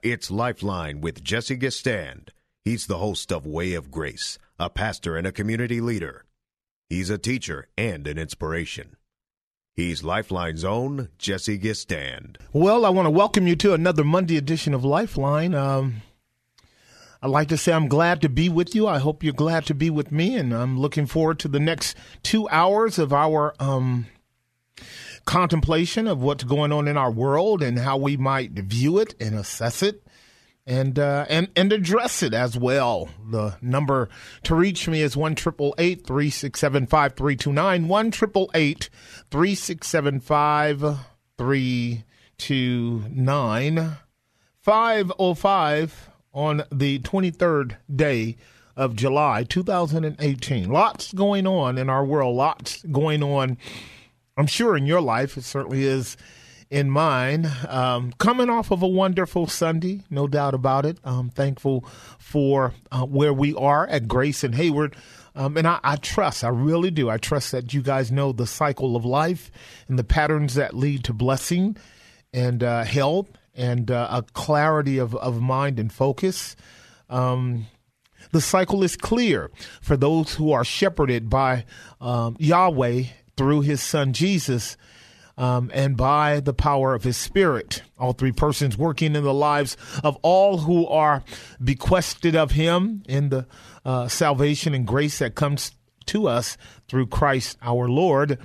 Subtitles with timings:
[0.00, 2.28] It's Lifeline with Jesse Gistand.
[2.64, 6.24] He's the host of Way of Grace, a pastor and a community leader.
[6.88, 8.94] He's a teacher and an inspiration.
[9.74, 12.36] He's Lifeline's own Jesse Gistand.
[12.52, 15.52] Well, I want to welcome you to another Monday edition of Lifeline.
[15.52, 16.02] Um,
[17.20, 18.86] I'd like to say I'm glad to be with you.
[18.86, 21.96] I hope you're glad to be with me, and I'm looking forward to the next
[22.22, 24.06] two hours of our um,
[25.24, 29.34] contemplation of what's going on in our world and how we might view it and
[29.34, 30.02] assess it
[30.68, 33.08] and uh, and and address it as well.
[33.30, 34.10] The number
[34.44, 38.10] to reach me is one triple eight three six seven five three two nine one
[38.10, 38.90] triple eight
[39.30, 40.84] three six seven five
[41.38, 42.04] three
[42.36, 43.96] two nine
[44.60, 48.36] five oh five on the twenty third day
[48.76, 50.68] of July two thousand and eighteen.
[50.68, 52.36] Lots going on in our world.
[52.36, 53.56] Lots going on.
[54.38, 56.16] I'm sure in your life it certainly is
[56.70, 57.50] in mine.
[57.66, 60.98] Um, coming off of a wonderful Sunday, no doubt about it.
[61.02, 61.84] I'm thankful
[62.18, 64.94] for uh, where we are at Grace and Hayward.
[65.34, 67.10] Um, and I, I, trust, I really do.
[67.10, 69.50] I trust that you guys know the cycle of life
[69.88, 71.76] and the patterns that lead to blessing
[72.32, 76.54] and uh, health and uh, a clarity of, of mind and focus.
[77.10, 77.66] Um,
[78.30, 81.64] the cycle is clear for those who are shepherded by
[82.00, 83.04] um, Yahweh
[83.38, 84.76] through his son Jesus
[85.38, 87.82] um, and by the power of his spirit.
[87.98, 91.22] All three persons working in the lives of all who are
[91.62, 93.46] bequested of him in the
[93.84, 95.72] uh, salvation and grace that comes
[96.06, 96.58] to us
[96.88, 98.38] through Christ our Lord.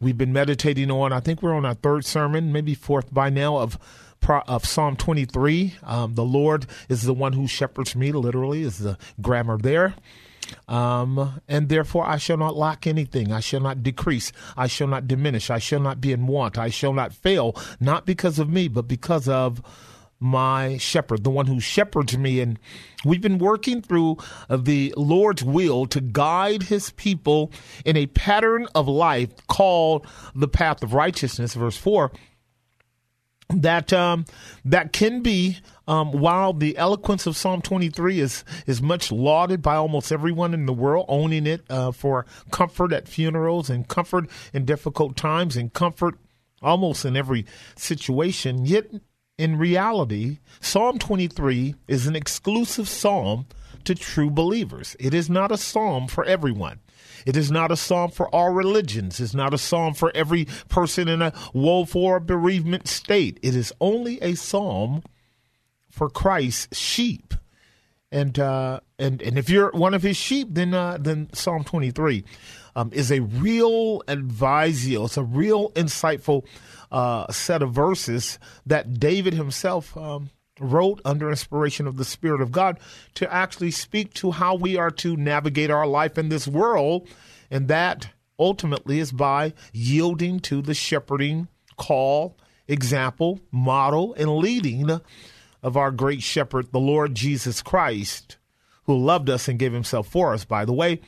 [0.00, 3.58] We've been meditating on, I think we're on our third sermon, maybe fourth by now,
[3.58, 3.78] of
[4.46, 5.74] of Psalm 23.
[5.82, 9.94] Um, the Lord is the one who shepherds me, literally, is the grammar there.
[10.68, 13.32] Um, and therefore I shall not lack anything.
[13.32, 14.32] I shall not decrease.
[14.56, 15.50] I shall not diminish.
[15.50, 16.58] I shall not be in want.
[16.58, 19.62] I shall not fail, not because of me, but because of
[20.22, 22.40] my shepherd, the one who shepherds me.
[22.40, 22.58] And
[23.04, 24.18] we've been working through
[24.48, 27.50] the Lord's will to guide his people
[27.84, 32.12] in a pattern of life called the path of righteousness, verse 4
[33.56, 34.24] that um,
[34.64, 39.76] that can be um, while the eloquence of Psalm 23 is is much lauded by
[39.76, 44.64] almost everyone in the world, owning it uh, for comfort at funerals and comfort in
[44.64, 46.18] difficult times and comfort
[46.62, 47.44] almost in every
[47.76, 48.64] situation.
[48.64, 48.90] Yet,
[49.38, 53.46] in reality, Psalm 23 is an exclusive psalm
[53.84, 54.96] to true believers.
[55.00, 56.80] It is not a psalm for everyone.
[57.26, 59.20] It is not a psalm for all religions.
[59.20, 63.38] It's not a psalm for every person in a woeful or bereavement state.
[63.42, 65.02] It is only a psalm
[65.90, 67.34] for Christ's sheep.
[68.10, 72.24] And uh, and and if you're one of his sheep, then uh, then Psalm 23
[72.76, 75.06] um, is a real advisio.
[75.06, 76.44] It's a real insightful
[76.90, 80.28] uh, set of verses that David himself um,
[80.60, 82.78] wrote under inspiration of the Spirit of God
[83.14, 87.08] to actually speak to how we are to navigate our life in this world.
[87.50, 88.08] And that
[88.38, 92.36] ultimately is by yielding to the shepherding call,
[92.68, 95.00] example, model, and leading
[95.62, 98.36] of our great shepherd, the Lord Jesus Christ,
[98.84, 101.00] who loved us and gave himself for us, by the way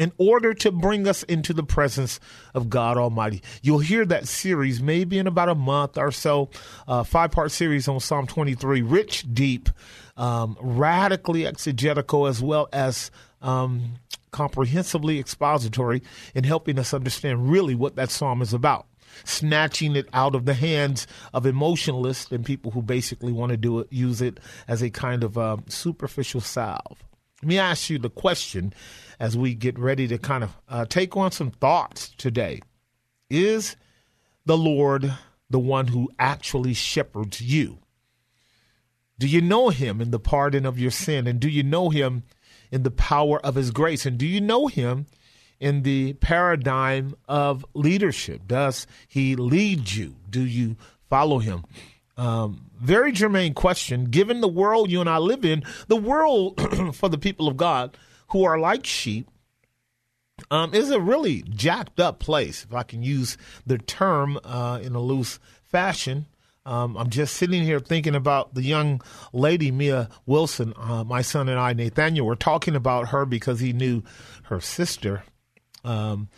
[0.00, 2.18] in order to bring us into the presence
[2.54, 3.42] of God Almighty.
[3.60, 6.48] You'll hear that series maybe in about a month or so,
[6.88, 9.68] uh, five part series on Psalm 23, rich, deep,
[10.16, 13.10] um, radically exegetical, as well as
[13.42, 13.96] um,
[14.30, 16.02] comprehensively expository
[16.34, 18.86] in helping us understand really what that psalm is about.
[19.24, 23.80] Snatching it out of the hands of emotionalists and people who basically want to do
[23.80, 27.04] it, use it as a kind of um, superficial salve.
[27.42, 28.72] Let me ask you the question
[29.20, 32.60] as we get ready to kind of uh, take on some thoughts today.
[33.28, 33.76] Is
[34.46, 35.12] the Lord
[35.50, 37.78] the one who actually shepherds you?
[39.18, 41.26] Do you know him in the pardon of your sin?
[41.26, 42.22] And do you know him
[42.72, 44.06] in the power of his grace?
[44.06, 45.04] And do you know him
[45.60, 48.46] in the paradigm of leadership?
[48.46, 50.16] Does he lead you?
[50.30, 50.76] Do you
[51.10, 51.64] follow him?
[52.16, 54.06] Um, very germane question.
[54.06, 57.96] Given the world you and I live in, the world for the people of God
[58.30, 59.28] who are like sheep
[60.50, 63.36] um, is a really jacked up place, if I can use
[63.66, 66.26] the term uh, in a loose fashion.
[66.66, 69.00] Um, I'm just sitting here thinking about the young
[69.32, 70.74] lady, Nia Wilson.
[70.76, 74.02] Uh, my son and I, Nathaniel, were talking about her because he knew
[74.44, 75.24] her sister.
[75.84, 76.28] Um,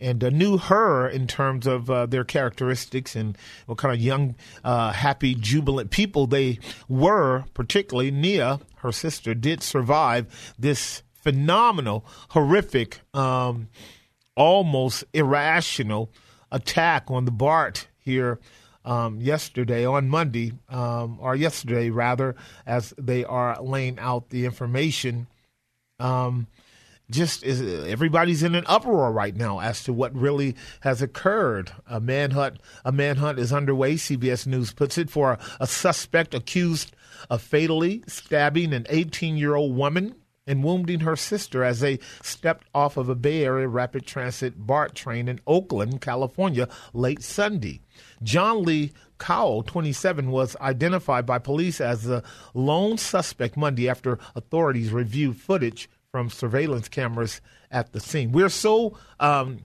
[0.00, 3.36] and uh, knew her in terms of uh, their characteristics and
[3.66, 6.58] what kind of young, uh, happy, jubilant people they
[6.88, 7.44] were.
[7.54, 13.68] Particularly, Nia, her sister, did survive this phenomenal, horrific, um,
[14.34, 16.10] almost irrational
[16.50, 18.40] attack on the BART here
[18.86, 22.34] um, yesterday, on Monday, um, or yesterday rather,
[22.66, 25.26] as they are laying out the information.
[26.00, 26.46] Um,
[27.10, 31.72] just is everybody's in an uproar right now as to what really has occurred.
[31.86, 33.96] A manhunt, a manhunt is underway.
[33.96, 36.96] CBS News puts it for a, a suspect accused
[37.28, 40.14] of fatally stabbing an 18-year-old woman
[40.48, 44.94] and wounding her sister as they stepped off of a Bay Area rapid transit BART
[44.94, 47.80] train in Oakland, California, late Sunday.
[48.22, 52.22] John Lee Cowell, 27, was identified by police as the
[52.54, 57.40] lone suspect Monday after authorities reviewed footage from surveillance cameras
[57.70, 58.32] at the scene.
[58.32, 59.60] We're so um,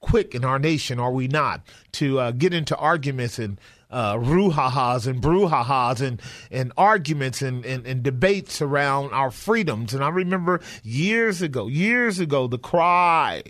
[0.00, 3.60] quick in our nation, are we not, to uh, get into arguments and
[3.94, 6.20] uh, ruhahas and brouhahas and,
[6.50, 9.94] and arguments and, and, and debates around our freedoms.
[9.94, 13.42] And I remember years ago, years ago, the cry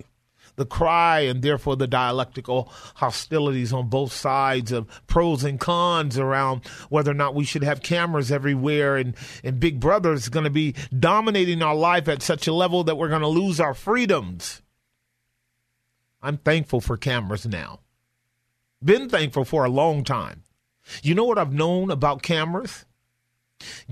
[0.56, 6.64] the cry and therefore the dialectical hostilities on both sides of pros and cons around
[6.90, 10.50] whether or not we should have cameras everywhere and, and Big Brother is going to
[10.50, 14.62] be dominating our life at such a level that we're going to lose our freedoms.
[16.22, 17.80] I'm thankful for cameras now.
[18.84, 20.42] Been thankful for a long time.
[21.02, 22.84] You know what I've known about cameras?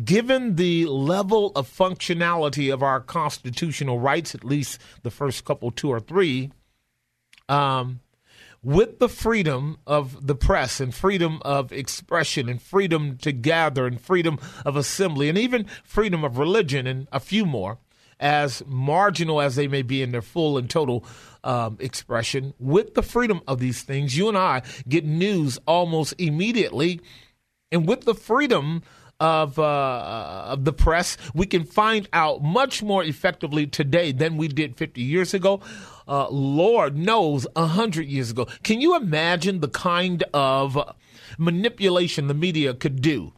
[0.04, 5.88] Given the level of functionality of our constitutional rights, at least the first couple, two
[5.88, 6.50] or three,
[7.48, 8.00] um,
[8.62, 14.00] with the freedom of the press and freedom of expression and freedom to gather and
[14.00, 17.78] freedom of assembly and even freedom of religion and a few more,
[18.20, 21.04] as marginal as they may be in their full and total
[21.44, 27.00] um, expression, with the freedom of these things, you and I get news almost immediately.
[27.70, 28.82] And with the freedom
[29.22, 34.48] of uh, of the press, we can find out much more effectively today than we
[34.48, 35.60] did 50 years ago.
[36.08, 38.46] Uh, Lord knows, a hundred years ago.
[38.64, 40.76] Can you imagine the kind of
[41.38, 43.32] manipulation the media could do,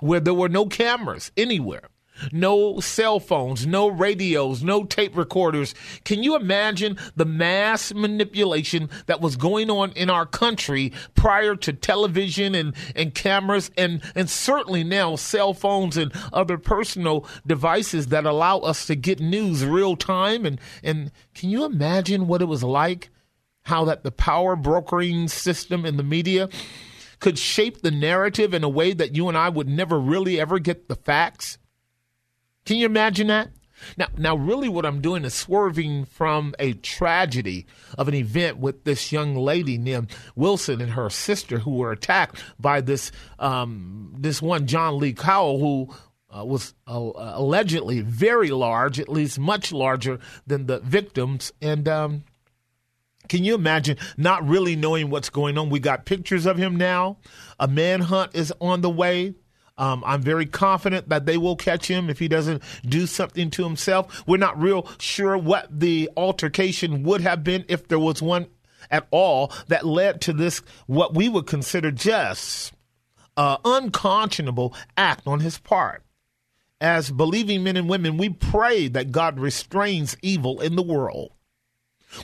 [0.00, 1.88] where there were no cameras anywhere?
[2.30, 5.74] No cell phones, no radios, no tape recorders.
[6.04, 11.72] Can you imagine the mass manipulation that was going on in our country prior to
[11.72, 18.26] television and, and cameras and, and certainly now cell phones and other personal devices that
[18.26, 20.46] allow us to get news real time?
[20.46, 23.10] And, and can you imagine what it was like?
[23.64, 26.48] How that the power brokering system in the media
[27.20, 30.58] could shape the narrative in a way that you and I would never really ever
[30.58, 31.58] get the facts?
[32.64, 33.50] Can you imagine that?
[33.96, 37.66] Now, now, really, what I'm doing is swerving from a tragedy
[37.98, 42.42] of an event with this young lady named Wilson and her sister, who were attacked
[42.58, 45.94] by this um, this one John Lee Cowell, who
[46.30, 51.88] uh, was uh, allegedly very large, at least much larger than the victims, and.
[51.88, 52.24] Um,
[53.28, 55.70] can you imagine not really knowing what's going on?
[55.70, 57.18] We got pictures of him now.
[57.58, 59.34] A manhunt is on the way.
[59.78, 63.64] Um, I'm very confident that they will catch him if he doesn't do something to
[63.64, 64.22] himself.
[64.26, 68.46] We're not real sure what the altercation would have been if there was one
[68.90, 72.72] at all that led to this, what we would consider just
[73.36, 76.02] uh, unconscionable act on his part.
[76.80, 81.30] As believing men and women, we pray that God restrains evil in the world.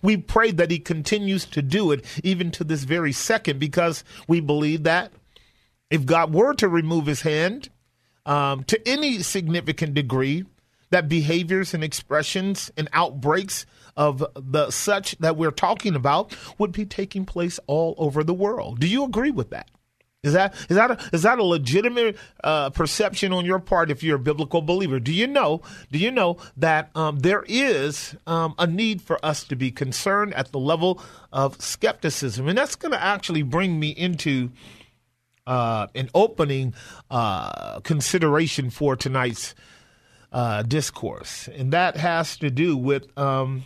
[0.03, 4.41] We pray that he continues to do it even to this very second because we
[4.41, 5.13] believe that
[5.91, 7.71] if God were to remove his hand
[8.27, 10.45] um, to any significant degree,
[10.91, 13.67] that behaviors and expressions and outbreaks
[13.97, 18.81] of the such that we're talking about would be taking place all over the world.
[18.81, 19.71] Do you agree with that?
[20.25, 24.03] Is that is that a, is that a legitimate uh, perception on your part if
[24.03, 24.99] you're a biblical believer?
[24.99, 25.63] Do you know?
[25.93, 30.35] Do you know that um, there is um, a need for us to be concerned
[30.35, 31.01] at the level
[31.33, 34.51] of skepticism, and that's going to actually bring me into
[35.49, 36.75] uh, an opening
[37.11, 39.55] uh, consideration for tonight's
[40.31, 43.65] uh, discourse, and that has to do with um,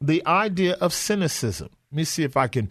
[0.00, 1.70] the idea of cynicism.
[1.92, 2.68] Let me see if I can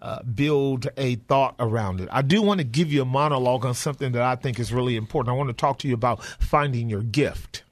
[0.00, 2.08] uh, build a thought around it.
[2.10, 4.96] I do want to give you a monologue on something that I think is really
[4.96, 5.34] important.
[5.34, 7.62] I want to talk to you about finding your gift.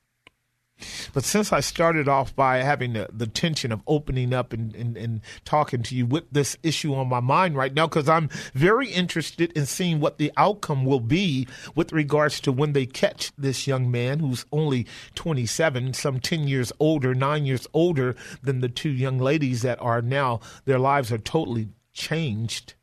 [1.12, 4.97] But since I started off by having the, the tension of opening up and, and,
[4.97, 8.88] and talking to you with this issue on my mind right now, because I'm very
[8.88, 13.66] interested in seeing what the outcome will be with regards to when they catch this
[13.66, 18.90] young man who's only 27, some 10 years older, nine years older than the two
[18.90, 22.75] young ladies that are now, their lives are totally changed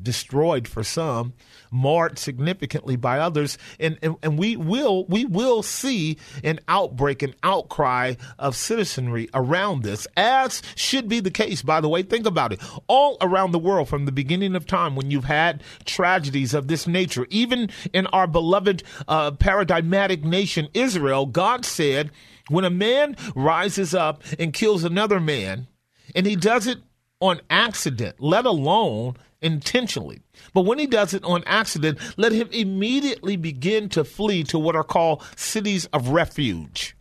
[0.00, 1.32] destroyed for some,
[1.70, 7.34] marred significantly by others, and, and, and we will we will see an outbreak, an
[7.42, 12.02] outcry of citizenry around this, as should be the case, by the way.
[12.02, 12.60] Think about it.
[12.86, 16.86] All around the world from the beginning of time when you've had tragedies of this
[16.86, 22.10] nature, even in our beloved uh, paradigmatic nation Israel, God said,
[22.48, 25.66] when a man rises up and kills another man,
[26.14, 26.78] and he does it
[27.20, 30.20] on accident, let alone intentionally.
[30.52, 34.76] But when he does it on accident, let him immediately begin to flee to what
[34.76, 36.96] are called cities of refuge.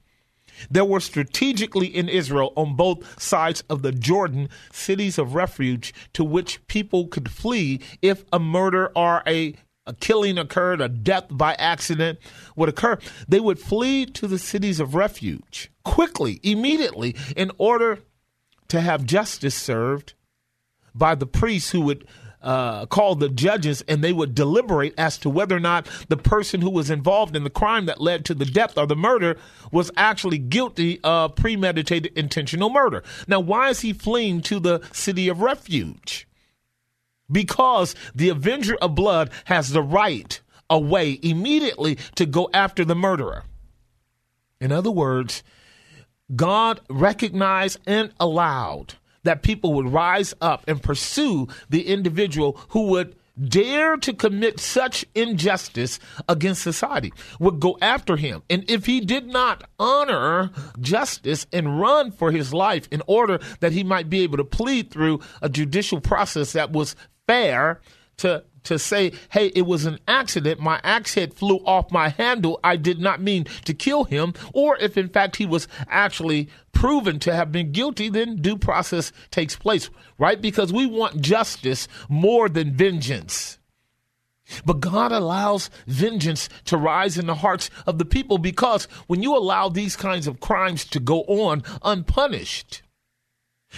[0.69, 6.23] There were strategically in Israel on both sides of the Jordan cities of refuge to
[6.23, 11.55] which people could flee if a murder or a, a killing occurred, a death by
[11.55, 12.19] accident
[12.55, 12.97] would occur.
[13.27, 17.99] They would flee to the cities of refuge quickly, immediately, in order
[18.69, 20.13] to have justice served
[20.95, 22.07] by the priests who would
[22.45, 26.61] uh, call the judges and they would deliberate as to whether or not the person
[26.61, 29.37] who was involved in the crime that led to the death or the murder
[29.71, 33.03] was actually guilty of premeditated intentional murder.
[33.27, 36.27] Now, why is he fleeing to the city of refuge?
[37.31, 43.43] Because the avenger of blood has the right away immediately to go after the murderer.
[44.61, 45.43] In other words,
[46.35, 48.95] God recognized and allowed
[49.25, 53.15] that people would rise up and pursue the individual who would
[53.50, 58.41] dare to commit such injustice against society would go after him.
[58.50, 63.74] And if he did not honor justice and run for his life in order that
[63.74, 66.96] he might be able to plead through a judicial process that was
[67.27, 67.82] fair
[68.17, 70.60] to to say, hey, it was an accident.
[70.60, 72.60] My axe head flew off my handle.
[72.63, 74.34] I did not mean to kill him.
[74.53, 79.12] Or if in fact he was actually proven to have been guilty, then due process
[79.31, 80.41] takes place, right?
[80.41, 83.57] Because we want justice more than vengeance.
[84.63, 89.36] But God allows vengeance to rise in the hearts of the people because when you
[89.36, 92.84] allow these kinds of crimes to go on unpunished,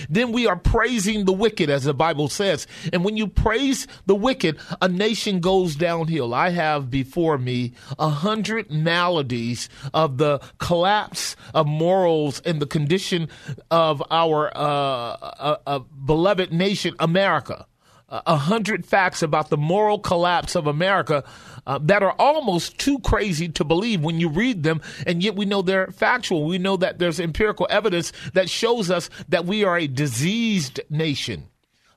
[0.10, 2.68] then we are praising the wicked, as the Bible says.
[2.94, 6.34] And when you praise the wicked, a nation goes downhill.
[6.34, 13.30] I have before me a hundred maladies of the collapse of morals and the condition
[13.72, 17.66] of our uh, uh, uh, beloved nation, America
[18.10, 21.24] a hundred facts about the moral collapse of America
[21.68, 25.46] uh, that are almost too crazy to believe when you read them, and yet we
[25.46, 26.46] know they're factual.
[26.46, 31.50] We know that there's empirical evidence that shows us that we are a diseased nation,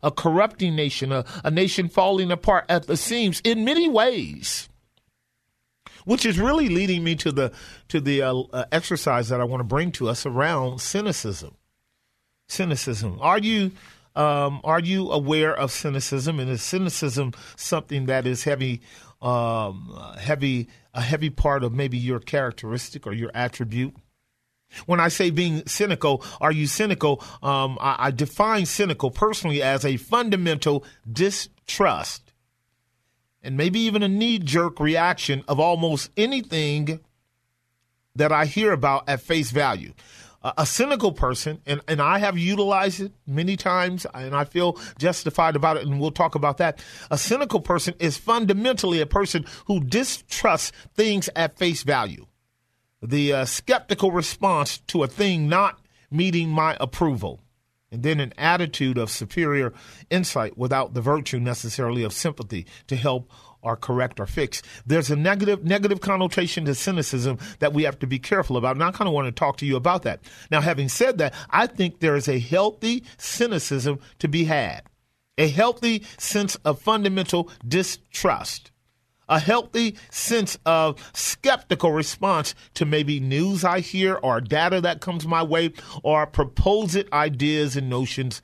[0.03, 4.69] a corrupting nation, a, a nation falling apart at the seams in many ways.
[6.05, 7.53] Which is really leading me to the
[7.89, 11.55] to the uh, uh, exercise that I want to bring to us around cynicism.
[12.49, 13.19] Cynicism.
[13.21, 13.71] Are you
[14.17, 16.41] um, are you aware of cynicism?
[16.41, 18.81] And is cynicism something that is heavy,
[19.23, 23.95] um, heavy, a heavy part of maybe your characteristic or your attribute?
[24.87, 27.23] When I say being cynical, are you cynical?
[27.43, 32.31] Um, I, I define cynical personally as a fundamental distrust
[33.43, 37.01] and maybe even a knee jerk reaction of almost anything
[38.15, 39.93] that I hear about at face value
[40.43, 45.55] a cynical person, and, and I have utilized it many times, and I feel justified
[45.55, 46.83] about it, and we'll talk about that.
[47.11, 52.27] A cynical person is fundamentally a person who distrusts things at face value.
[53.03, 55.79] The uh, skeptical response to a thing not
[56.11, 57.41] meeting my approval,
[57.93, 59.75] and then an attitude of superior
[60.09, 63.31] insight without the virtue necessarily of sympathy to help
[63.63, 64.63] or correct or fix.
[64.87, 68.77] There's a negative negative connotation to cynicism that we have to be careful about.
[68.77, 70.21] And I kind of want to talk to you about that.
[70.51, 74.83] Now, having said that, I think there is a healthy cynicism to be had,
[75.39, 78.71] a healthy sense of fundamental distrust.
[79.29, 85.25] A healthy sense of skeptical response to maybe news I hear or data that comes
[85.25, 85.71] my way
[86.03, 88.43] or proposed ideas and notions,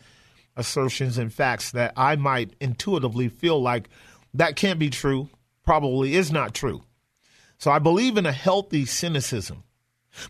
[0.56, 3.88] assertions, and facts that I might intuitively feel like
[4.38, 5.28] that can't be true,
[5.64, 6.83] probably is not true.
[7.59, 9.64] So I believe in a healthy cynicism.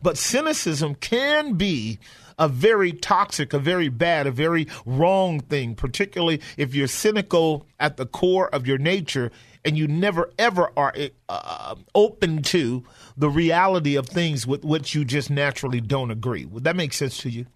[0.02, 1.98] But cynicism can be
[2.38, 7.96] a very toxic, a very bad, a very wrong thing, particularly if you're cynical at
[7.96, 9.30] the core of your nature
[9.64, 10.94] and you never ever are
[11.28, 12.84] uh, open to
[13.16, 16.44] the reality of things with which you just naturally don't agree.
[16.44, 17.46] Would that make sense to you?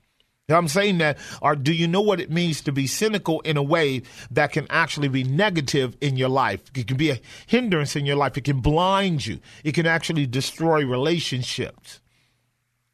[0.52, 3.62] I'm saying that, or do you know what it means to be cynical in a
[3.62, 6.60] way that can actually be negative in your life?
[6.74, 8.36] It can be a hindrance in your life.
[8.36, 9.40] It can blind you.
[9.64, 12.00] It can actually destroy relationships.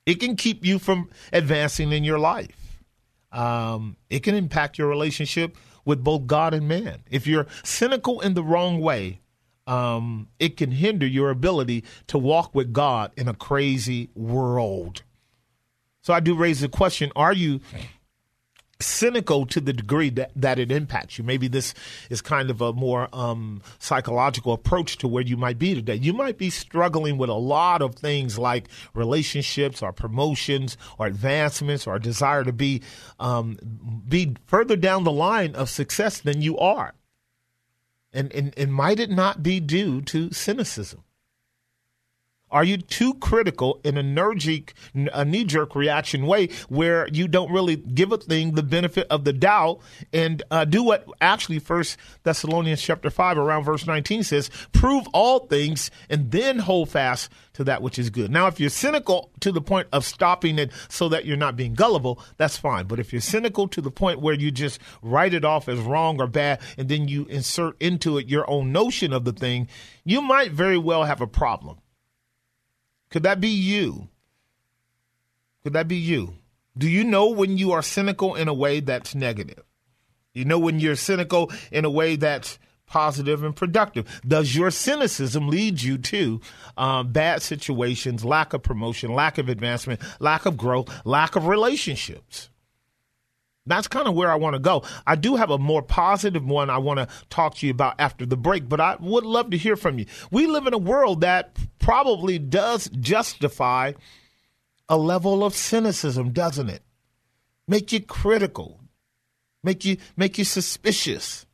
[0.05, 2.77] It can keep you from advancing in your life.
[3.33, 7.03] Um, it can impact your relationship with both God and man.
[7.11, 9.21] If you're cynical in the wrong way,
[9.67, 15.03] um, it can hinder your ability to walk with God in a crazy world.
[16.07, 17.61] So I do raise the question are you
[18.79, 21.25] cynical to the degree that, that it impacts you.
[21.25, 21.75] Maybe this
[22.11, 25.97] is kind of a more um, psychological approach to where you might be today.
[25.97, 31.89] You might be struggling with a lot of things like relationships or promotions or advancements
[31.89, 32.83] or desire to be
[33.19, 33.59] um,
[34.09, 36.95] be further down the line of success than you are.
[38.13, 41.03] And, and, and might it not be due to cynicism?
[42.49, 44.03] Are you too critical in a
[45.13, 49.33] a knee-jerk reaction way where you don't really give a thing the benefit of the
[49.33, 49.81] doubt
[50.13, 55.41] and uh, do what actually First Thessalonians chapter five around verse nineteen says: prove all
[55.41, 58.31] things and then hold fast to that which is good.
[58.31, 61.75] Now, if you're cynical to the point of stopping it so that you're not being
[61.75, 62.87] gullible, that's fine.
[62.87, 66.21] But if you're cynical to the point where you just write it off as wrong
[66.21, 69.69] or bad and then you insert into it your own notion of the thing,
[70.05, 71.79] you might very well have a problem.
[73.11, 74.09] Could that be you?
[75.63, 76.35] Could that be you?
[76.79, 79.65] Do you know when you are cynical in a way that's negative?
[80.35, 84.21] You know when you're cynical in a way that's positive and productive?
[84.27, 86.41] Does your cynicism lead you to
[86.77, 92.51] um, bad situations, lack of promotion, lack of advancement, lack of growth, lack of relationships?
[93.67, 94.85] That's kind of where I want to go.
[95.07, 98.25] I do have a more positive one I want to talk to you about after
[98.25, 100.07] the break, but I would love to hear from you.
[100.31, 103.93] We live in a world that probably does justify
[104.89, 106.83] a level of cynicism, doesn't it?
[107.67, 108.81] Make you critical,
[109.65, 111.47] make you make you suspicious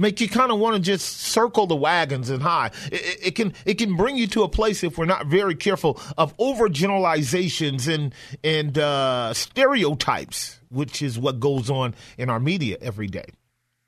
[0.00, 2.70] make you kind of want to just circle the wagons and high.
[2.90, 6.00] It, it, can it can bring you to a place if we're not very careful
[6.16, 13.06] of overgeneralizations and and uh, stereotypes, which is what goes on in our media every
[13.06, 13.26] day.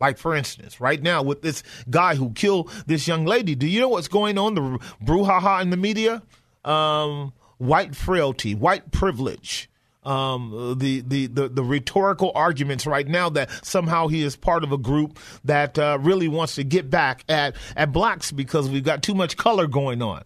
[0.01, 3.81] Like for instance, right now with this guy who killed this young lady, do you
[3.81, 4.55] know what's going on?
[4.55, 4.61] The
[5.05, 6.23] brouhaha in the media,
[6.65, 9.71] um, white frailty, white privilege
[10.05, 14.73] um, the, the, the, the, rhetorical arguments right now that somehow he is part of
[14.73, 19.03] a group that uh, really wants to get back at, at blacks because we've got
[19.03, 20.25] too much color going on.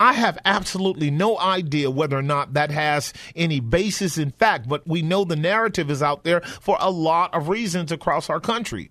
[0.00, 4.86] I have absolutely no idea whether or not that has any basis in fact, but
[4.86, 8.90] we know the narrative is out there for a lot of reasons across our country.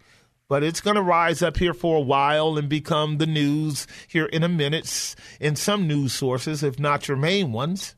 [0.49, 4.25] But it's going to rise up here for a while and become the news here
[4.25, 7.95] in a minute in some news sources, if not your main ones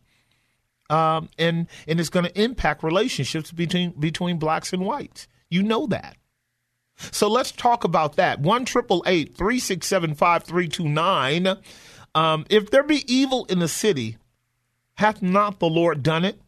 [0.89, 5.27] um, and and it's going to impact relationships between between blacks and whites.
[5.49, 6.17] You know that.
[7.11, 8.39] So let's talk about that.
[8.39, 11.57] One triple eight three six seven five three two nine.
[12.15, 14.17] Um, if there be evil in the city,
[14.95, 16.41] hath not the Lord done it?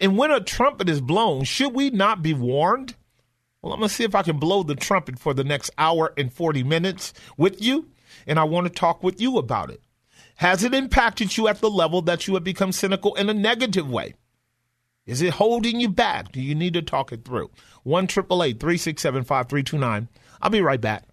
[0.00, 2.96] And when a trumpet is blown, should we not be warned?
[3.62, 6.12] Well, I'm going to see if I can blow the trumpet for the next hour
[6.18, 7.88] and 40 minutes with you,
[8.26, 9.80] and I want to talk with you about it.
[10.36, 13.88] Has it impacted you at the level that you have become cynical in a negative
[13.88, 14.14] way?
[15.06, 16.32] Is it holding you back?
[16.32, 17.50] Do you need to talk it through?
[17.84, 20.08] 1 367 5329.
[20.42, 21.04] I'll be right back.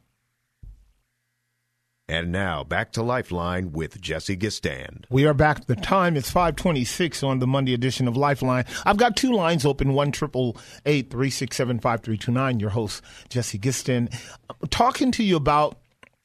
[2.10, 5.04] And now back to Lifeline with Jesse Gistand.
[5.10, 5.65] We are back.
[5.65, 8.63] The time is 526 on the Monday edition of Lifeline.
[8.86, 12.62] I've got two lines open, one triple eight three six seven five three two nine.
[12.62, 14.17] Your host, Jesse Gistand,
[14.70, 15.80] talking to you about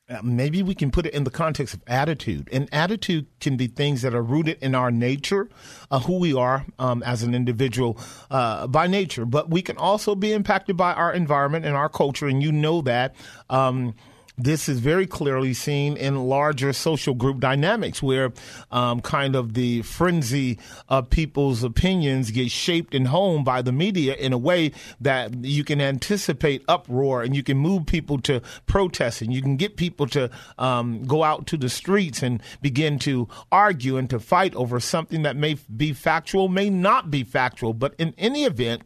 [0.09, 2.49] uh, maybe we can put it in the context of attitude.
[2.53, 5.49] And attitude can be things that are rooted in our nature,
[5.91, 7.99] uh, who we are um, as an individual
[8.31, 9.25] uh, by nature.
[9.25, 12.29] But we can also be impacted by our environment and our culture.
[12.29, 13.17] And you know that.
[13.51, 13.95] Um,
[14.45, 18.33] this is very clearly seen in larger social group dynamics where
[18.71, 24.15] um, kind of the frenzy of people's opinions get shaped and honed by the media
[24.15, 29.23] in a way that you can anticipate uproar and you can move people to protest
[29.23, 33.29] and you can get people to um, go out to the streets and begin to
[33.51, 37.73] argue and to fight over something that may be factual, may not be factual.
[37.73, 38.83] But in any event,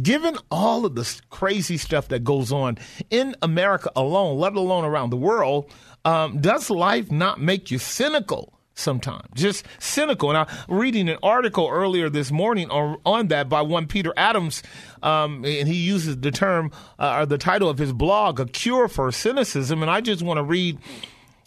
[0.00, 2.78] given all of the crazy stuff that goes on
[3.10, 5.70] in America alone, let alone around the world,
[6.04, 10.30] um, does life not make you cynical sometimes, just cynical.
[10.30, 14.62] And I'm reading an article earlier this morning on, on that by one Peter Adams,
[15.02, 18.88] um, and he uses the term uh, or the title of his blog, "A Cure
[18.88, 20.78] for Cynicism." And I just want to read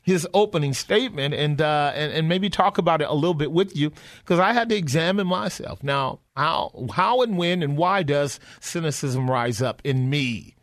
[0.03, 3.75] his opening statement and, uh, and and maybe talk about it a little bit with
[3.75, 5.83] you because I had to examine myself.
[5.83, 10.55] Now, how how and when and why does cynicism rise up in me?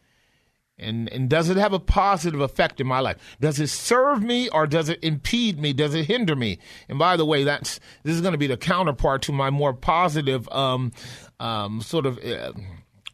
[0.79, 3.17] And, and does it have a positive effect in my life?
[3.41, 5.73] Does it serve me or does it impede me?
[5.73, 6.59] Does it hinder me?
[6.89, 9.75] And by the way, that's this is going to be the counterpart to my more
[9.75, 10.91] positive um,
[11.39, 12.53] um, sort of uh,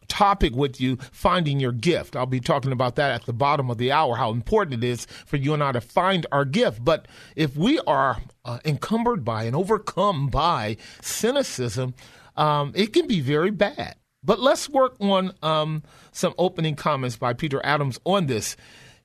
[0.09, 2.17] topic with you, finding your gift.
[2.17, 5.07] I'll be talking about that at the bottom of the hour, how important it is
[5.27, 6.85] for you and I to find our gift.
[6.85, 11.95] But if we are uh, encumbered by and overcome by cynicism,
[12.39, 13.97] um, it can be very bad.
[14.23, 18.57] But let's work on um, some opening comments by Peter Adams on this.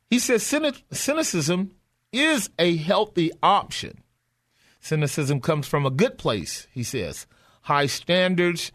[0.10, 0.43] He says
[0.91, 1.72] cynicism
[2.12, 4.02] is a healthy option.
[4.80, 7.26] Cynicism comes from a good place, he says.
[7.62, 8.72] High standards.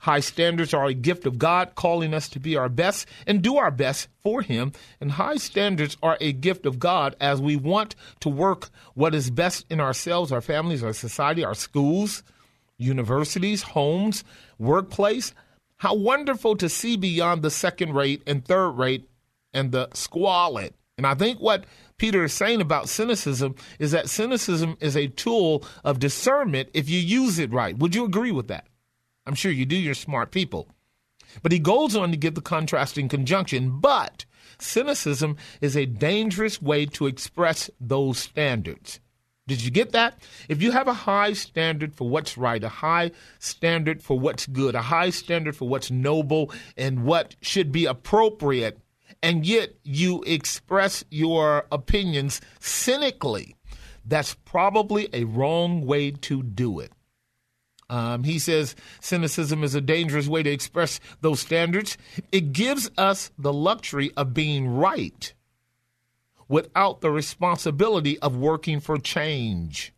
[0.00, 3.58] High standards are a gift of God, calling us to be our best and do
[3.58, 4.72] our best for Him.
[4.98, 9.30] And high standards are a gift of God as we want to work what is
[9.30, 12.22] best in ourselves, our families, our society, our schools,
[12.80, 14.24] universities, homes,
[14.58, 15.32] workplace.
[15.78, 19.08] How wonderful to see beyond the second rate and third rate
[19.52, 20.74] and the squalid.
[20.98, 21.64] And I think what
[21.96, 26.98] Peter is saying about cynicism is that cynicism is a tool of discernment if you
[26.98, 27.78] use it right.
[27.78, 28.66] Would you agree with that?
[29.26, 30.68] I'm sure you do, you're smart people.
[31.42, 34.24] But he goes on to give the contrasting conjunction, but
[34.58, 39.00] cynicism is a dangerous way to express those standards.
[39.50, 40.22] Did you get that?
[40.48, 43.10] If you have a high standard for what's right, a high
[43.40, 48.78] standard for what's good, a high standard for what's noble and what should be appropriate,
[49.24, 53.56] and yet you express your opinions cynically,
[54.04, 56.92] that's probably a wrong way to do it.
[57.88, 61.98] Um, he says cynicism is a dangerous way to express those standards.
[62.30, 65.34] It gives us the luxury of being right
[66.50, 69.94] without the responsibility of working for change.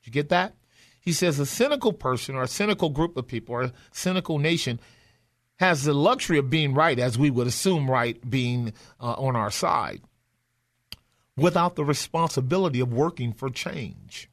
[0.00, 0.54] Did you get that?
[1.00, 4.78] He says a cynical person or a cynical group of people or a cynical nation
[5.56, 9.50] has the luxury of being right, as we would assume right being uh, on our
[9.50, 10.02] side,
[11.36, 14.30] without the responsibility of working for change.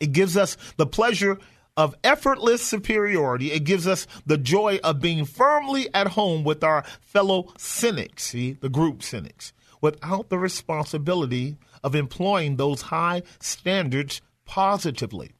[0.00, 1.38] It gives us the pleasure
[1.78, 3.52] of effortless superiority.
[3.52, 8.52] It gives us the joy of being firmly at home with our fellow cynics, see,
[8.52, 15.32] the group cynics without the responsibility of employing those high standards positively.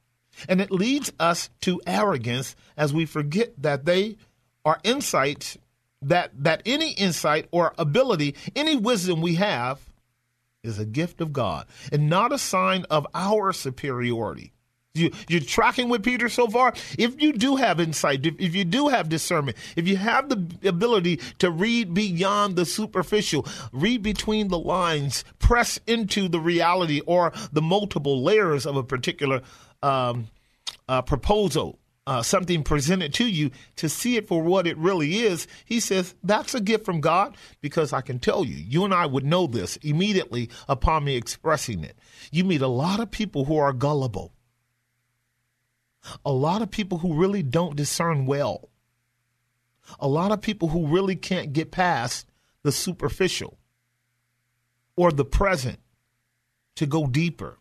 [0.49, 4.17] And it leads us to arrogance as we forget that they
[4.65, 5.57] are insights
[6.03, 9.79] that that any insight or ability, any wisdom we have
[10.63, 14.53] is a gift of God and not a sign of our superiority.
[14.95, 16.75] You, you're tracking with Peter so far.
[16.99, 20.69] If you do have insight, if, if you do have discernment, if you have the
[20.69, 27.33] ability to read beyond the superficial, read between the lines, press into the reality or
[27.53, 29.41] the multiple layers of a particular
[29.83, 30.29] um,
[30.91, 35.47] uh, proposal, uh, something presented to you to see it for what it really is,
[35.65, 39.07] he says that's a gift from God because I can tell you, you and I
[39.07, 41.97] would know this immediately upon me expressing it.
[42.31, 44.35] You meet a lot of people who are gullible
[46.25, 48.69] a lot of people who really don't discern well,
[50.01, 52.27] a lot of people who really can't get past
[52.63, 53.59] the superficial
[54.97, 55.79] or the present
[56.77, 57.59] to go deeper.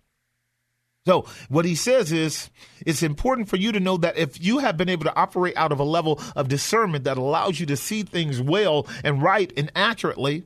[1.05, 2.51] So, what he says is
[2.85, 5.71] it's important for you to know that if you have been able to operate out
[5.71, 9.71] of a level of discernment that allows you to see things well and right and
[9.75, 10.43] accurately,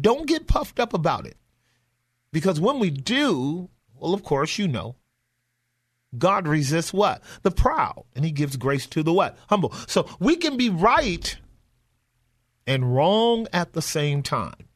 [0.00, 1.36] don't get puffed up about it.
[2.32, 4.96] Because when we do, well, of course, you know,
[6.16, 7.22] God resists what?
[7.42, 8.04] The proud.
[8.14, 9.36] And he gives grace to the what?
[9.48, 9.72] Humble.
[9.86, 11.36] So we can be right
[12.66, 14.68] and wrong at the same time.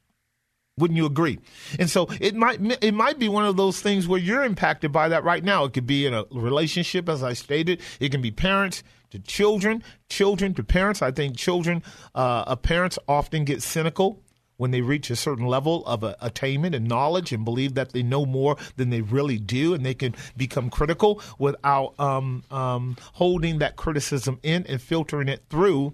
[0.78, 1.38] Wouldn't you agree?
[1.78, 5.10] And so it might it might be one of those things where you're impacted by
[5.10, 5.64] that right now.
[5.64, 7.82] It could be in a relationship, as I stated.
[8.00, 11.02] It can be parents to children, children to parents.
[11.02, 11.82] I think children,
[12.14, 14.22] uh, parents often get cynical
[14.62, 18.00] when they reach a certain level of uh, attainment and knowledge and believe that they
[18.00, 23.58] know more than they really do and they can become critical without um, um, holding
[23.58, 25.92] that criticism in and filtering it through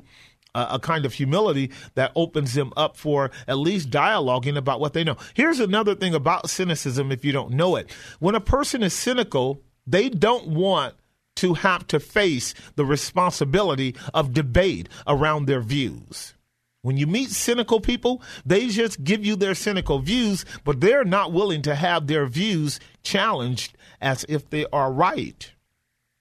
[0.54, 4.92] uh, a kind of humility that opens them up for at least dialoguing about what
[4.92, 5.16] they know.
[5.32, 7.90] Here's another thing about cynicism if you don't know it.
[8.18, 10.94] When a person is cynical, they don't want
[11.36, 16.34] to have to face the responsibility of debate around their views.
[16.82, 21.32] When you meet cynical people, they just give you their cynical views, but they're not
[21.32, 25.50] willing to have their views challenged as if they are right.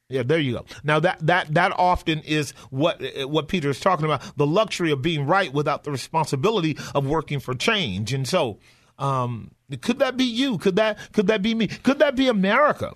[0.10, 0.66] Yeah, there you go.
[0.84, 5.02] Now that that that often is what what Peter is talking about, the luxury of
[5.02, 8.14] being right without the responsibility of working for change.
[8.14, 8.60] And so,
[8.98, 10.58] um, could that be you?
[10.58, 11.68] Could that could that be me?
[11.68, 12.94] Could that be America?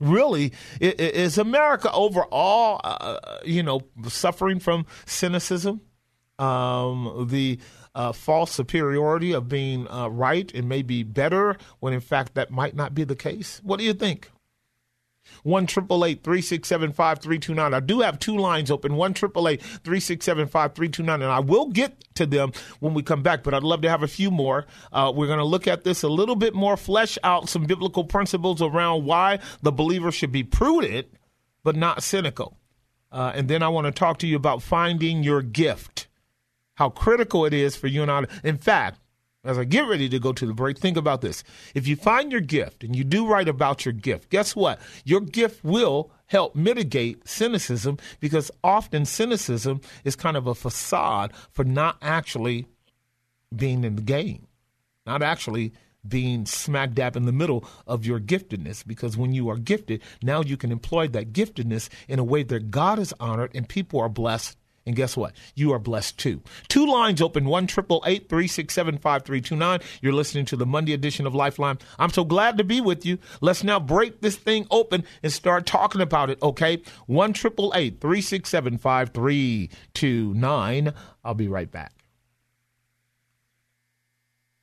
[0.00, 5.80] Really, is America overall, uh, you know, suffering from cynicism?
[6.38, 7.58] Um, the
[7.94, 12.74] uh, false superiority of being uh, right and maybe better when in fact that might
[12.74, 13.60] not be the case?
[13.64, 14.30] What do you think?
[15.42, 17.74] One triple eight three six seven five three two nine.
[17.74, 18.96] I do have two lines open.
[18.96, 22.24] One triple eight three six seven five three two nine, and I will get to
[22.24, 23.42] them when we come back.
[23.42, 24.66] But I'd love to have a few more.
[24.90, 28.04] Uh, we're going to look at this a little bit more, flesh out some biblical
[28.04, 31.08] principles around why the believer should be prudent
[31.62, 32.56] but not cynical.
[33.10, 36.07] Uh, and then I want to talk to you about finding your gift
[36.78, 38.24] how critical it is for you and I.
[38.44, 39.00] In fact,
[39.42, 41.42] as I get ready to go to the break, think about this.
[41.74, 44.80] If you find your gift and you do write about your gift, guess what?
[45.04, 51.64] Your gift will help mitigate cynicism because often cynicism is kind of a facade for
[51.64, 52.66] not actually
[53.54, 54.46] being in the game,
[55.04, 55.72] not actually
[56.06, 60.42] being smack dab in the middle of your giftedness because when you are gifted, now
[60.42, 64.08] you can employ that giftedness in a way that God is honored and people are
[64.08, 64.56] blessed
[64.88, 65.34] and guess what?
[65.54, 66.40] You are blessed too.
[66.68, 69.80] Two lines open, 1 367 5329.
[70.00, 71.76] You're listening to the Monday edition of Lifeline.
[71.98, 73.18] I'm so glad to be with you.
[73.42, 76.80] Let's now break this thing open and start talking about it, okay?
[77.06, 80.94] 1 367 5329.
[81.22, 81.92] I'll be right back.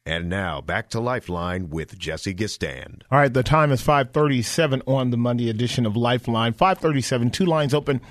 [0.08, 3.04] And now back to Lifeline with Jesse Gistand.
[3.12, 6.54] All right, the time is 537 on the Monday edition of Lifeline.
[6.54, 8.02] 537, two lines open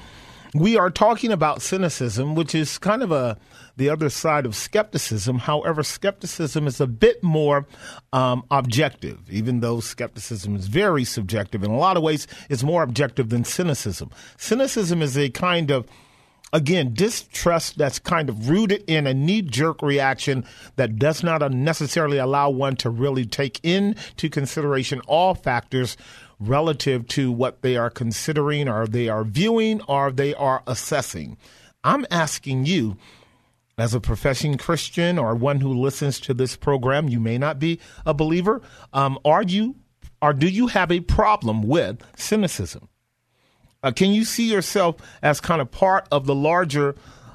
[0.54, 3.36] we are talking about cynicism, which is kind of a
[3.76, 5.38] the other side of skepticism.
[5.38, 7.66] However, skepticism is a bit more
[8.12, 11.64] um, objective, even though skepticism is very subjective.
[11.64, 14.10] In a lot of ways, it's more objective than cynicism.
[14.36, 15.88] Cynicism is a kind of
[16.54, 22.16] again, distrust that's kind of rooted in a knee jerk reaction that does not necessarily
[22.16, 25.96] allow one to really take into consideration all factors
[26.38, 31.36] relative to what they are considering or they are viewing or they are assessing.
[31.82, 32.96] I'm asking you,
[33.76, 37.80] as a professing Christian or one who listens to this program, you may not be
[38.06, 38.62] a believer.
[38.92, 39.76] Um, are you,
[40.22, 42.88] or do you have a problem with cynicism?
[43.82, 46.94] Uh, can you see yourself as kind of part of the larger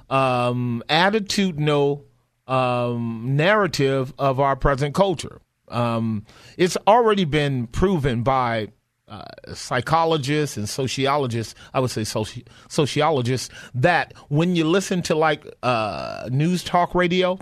[0.10, 2.04] um, attitudinal
[2.48, 5.42] um, narrative of our present culture?
[5.68, 6.26] Um,
[6.58, 8.70] it's already been proven by
[9.10, 15.46] uh, psychologists and sociologists, I would say soci- sociologists, that when you listen to like
[15.64, 17.40] uh, news talk radio,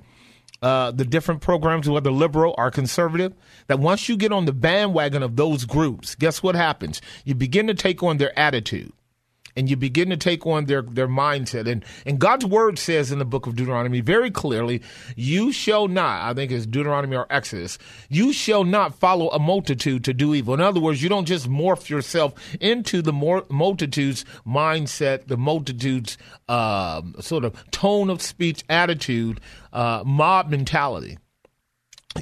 [0.61, 3.33] uh, the different programs, whether liberal or conservative,
[3.67, 7.01] that once you get on the bandwagon of those groups, guess what happens?
[7.25, 8.91] You begin to take on their attitude
[9.57, 11.69] and you begin to take on their, their mindset.
[11.69, 14.81] And, and God's word says in the book of Deuteronomy very clearly,
[15.15, 20.05] you shall not, I think it's Deuteronomy or Exodus, you shall not follow a multitude
[20.05, 20.53] to do evil.
[20.53, 26.17] In other words, you don't just morph yourself into the multitude's mindset, the multitude's
[26.47, 29.41] uh, sort of tone of speech, attitude,
[29.73, 31.17] uh, mob mentality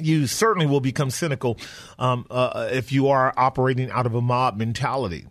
[0.00, 1.58] you certainly will become cynical
[1.98, 5.26] um, uh, if you are operating out of a mob mentality.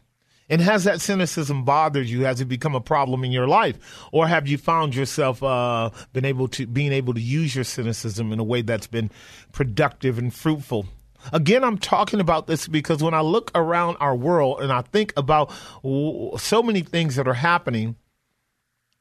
[0.50, 2.26] And has that cynicism bothered you?
[2.26, 3.80] Has it become a problem in your life,
[4.12, 8.32] or have you found yourself uh, been able to being able to use your cynicism
[8.32, 9.10] in a way that's been
[9.52, 10.86] productive and fruitful?
[11.34, 15.14] Again, I'm talking about this because when I look around our world and I think
[15.18, 15.52] about
[15.84, 17.96] so many things that are happening,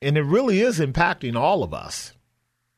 [0.00, 2.14] and it really is impacting all of us.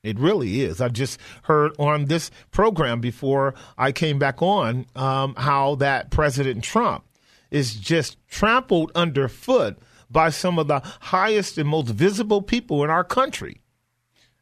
[0.02, 0.81] It really is.
[0.81, 6.62] I just heard on this program before I came back on um, how that President
[6.62, 7.05] Trump
[7.50, 9.78] is just trampled underfoot
[10.11, 13.61] by some of the highest and most visible people in our country.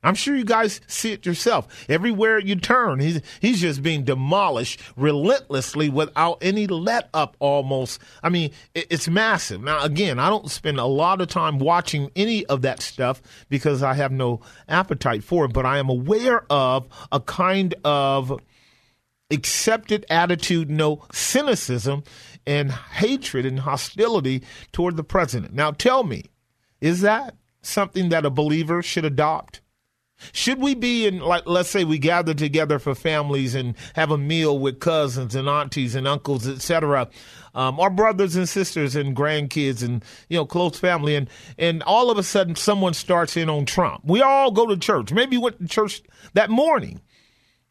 [0.04, 1.86] I'm sure you guys see it yourself.
[1.88, 8.00] Everywhere you turn, he's, he's just being demolished relentlessly without any let up almost.
[8.22, 9.62] I mean, it, it's massive.
[9.62, 13.82] Now, again, I don't spend a lot of time watching any of that stuff because
[13.82, 18.38] I have no appetite for it, but I am aware of a kind of
[19.30, 22.04] accepted attitude, no cynicism
[22.46, 25.54] and hatred and hostility toward the president.
[25.54, 26.24] Now tell me,
[26.80, 29.61] is that something that a believer should adopt?
[30.33, 34.18] Should we be in, like, let's say we gather together for families and have a
[34.18, 37.09] meal with cousins and aunties and uncles, etc.,
[37.54, 41.28] um, our brothers and sisters and grandkids and you know close family, and
[41.59, 44.02] and all of a sudden someone starts in on Trump.
[44.04, 45.12] We all go to church.
[45.12, 46.02] Maybe you went to church
[46.33, 47.00] that morning.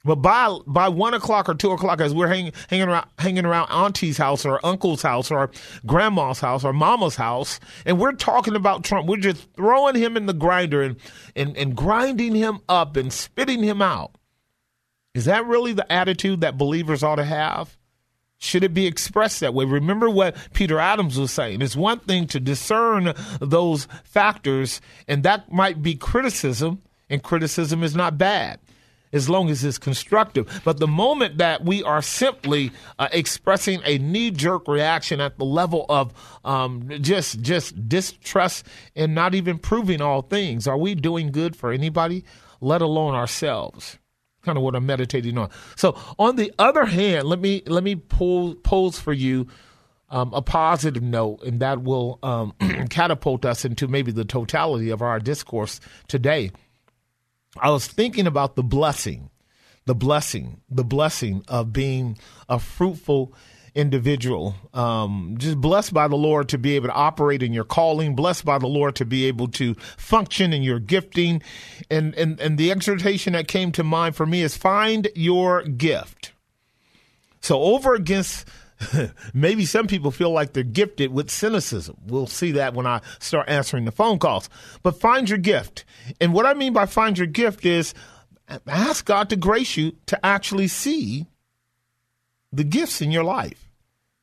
[0.06, 3.70] But by by one o'clock or two o'clock, as we're hanging hanging around hanging around
[3.70, 5.50] auntie's house or uncle's house or
[5.86, 10.26] grandma's house or mama's house, and we're talking about Trump, we're just throwing him in
[10.26, 10.98] the grinder and
[11.38, 14.12] and, and grinding him up and spitting him out.
[15.14, 17.78] Is that really the attitude that believers ought to have?
[18.40, 19.64] Should it be expressed that way?
[19.64, 21.62] Remember what Peter Adams was saying.
[21.62, 27.96] It's one thing to discern those factors, and that might be criticism, and criticism is
[27.96, 28.60] not bad
[29.14, 30.62] as long as it's constructive.
[30.66, 35.46] But the moment that we are simply uh, expressing a knee jerk reaction at the
[35.46, 41.32] level of um, just just distrust and not even proving all things, are we doing
[41.32, 42.26] good for anybody,
[42.60, 44.00] let alone ourselves?
[44.42, 45.50] Kind of what I'm meditating on.
[45.78, 49.48] So, on the other hand, let me let me pull, pose for you
[50.10, 52.54] um, a positive note, and that will um,
[52.90, 56.52] catapult us into maybe the totality of our discourse today.
[57.60, 59.30] I was thinking about the blessing,
[59.86, 62.18] the blessing, the blessing of being
[62.50, 63.34] a fruitful
[63.76, 64.56] individual.
[64.74, 68.46] Um, just blessed by the Lord to be able to operate in your calling, blessed
[68.46, 71.42] by the Lord to be able to function in your gifting.
[71.90, 76.34] And, and, and the exhortation that came to mind for me is find your gift.
[77.42, 78.48] So over against
[79.34, 81.98] maybe some people feel like they're gifted with cynicism.
[82.06, 84.50] We'll see that when I start answering the phone calls.
[84.82, 85.86] But find your gift.
[86.20, 87.94] And what I mean by find your gift is
[88.68, 91.28] ask God to grace you to actually see
[92.52, 93.70] the gifts in your life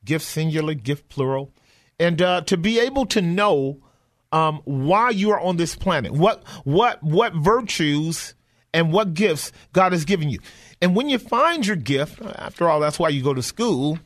[0.04, 1.52] gift singular, gift plural,
[1.98, 3.78] and uh, to be able to know
[4.32, 8.34] um, why you are on this planet, what what what virtues
[8.72, 10.38] and what gifts God has given you.
[10.80, 13.98] And when you find your gift, after all, that's why you go to school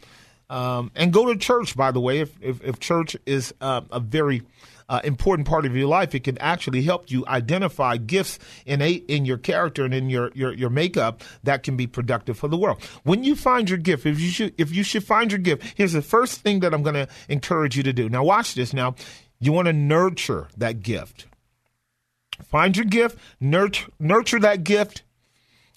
[0.50, 4.00] um, and go to church, by the way, if, if, if church is uh, a
[4.00, 4.42] very
[4.88, 9.24] uh, important part of your life, it can actually help you identify gifts innate in
[9.24, 12.82] your character and in your, your, your makeup that can be productive for the world.
[13.02, 15.92] When you find your gift, if you should, if you should find your gift, here's
[15.92, 18.08] the first thing that I'm going to encourage you to do.
[18.08, 18.72] Now, watch this.
[18.72, 18.94] Now,
[19.40, 21.26] you want to nurture that gift.
[22.44, 25.02] Find your gift, nurture, nurture that gift,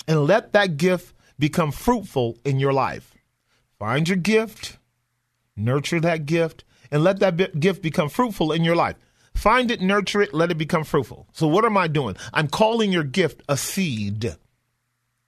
[0.07, 3.16] and let that gift become fruitful in your life.
[3.79, 4.77] Find your gift,
[5.55, 8.95] nurture that gift, and let that gift become fruitful in your life.
[9.35, 11.27] Find it, nurture it, let it become fruitful.
[11.33, 12.15] So, what am I doing?
[12.33, 14.35] I'm calling your gift a seed.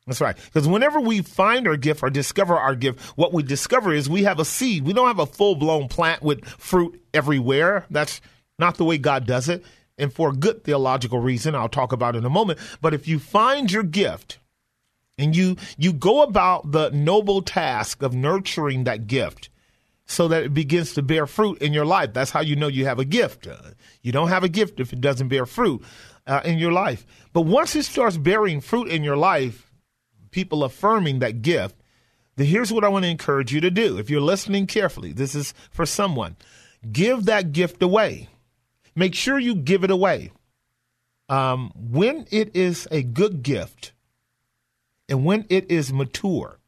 [0.08, 0.36] That's right.
[0.36, 4.24] Because whenever we find our gift or discover our gift, what we discover is we
[4.24, 4.84] have a seed.
[4.84, 7.86] We don't have a full blown plant with fruit everywhere.
[7.92, 8.20] That's
[8.58, 9.64] not the way God does it.
[10.00, 12.58] And for a good theological reason, I'll talk about in a moment.
[12.82, 14.40] But if you find your gift,
[15.20, 19.50] and you you go about the noble task of nurturing that gift
[20.06, 22.14] so that it begins to bear fruit in your life.
[22.14, 23.46] That's how you know you have a gift.
[23.46, 23.58] Uh,
[24.02, 25.84] you don't have a gift if it doesn't bear fruit
[26.26, 27.06] uh, in your life.
[27.32, 29.70] But once it starts bearing fruit in your life
[30.32, 31.76] people affirming that gift
[32.36, 33.98] then here's what i want to encourage you to do.
[33.98, 36.38] If you're listening carefully this is for someone.
[36.92, 38.30] Give that gift away.
[38.96, 40.32] Make sure you give it away.
[41.28, 43.92] Um, when it is a good gift
[45.10, 46.60] and when it is mature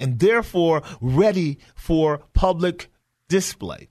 [0.00, 2.90] and therefore ready for public
[3.28, 3.88] display,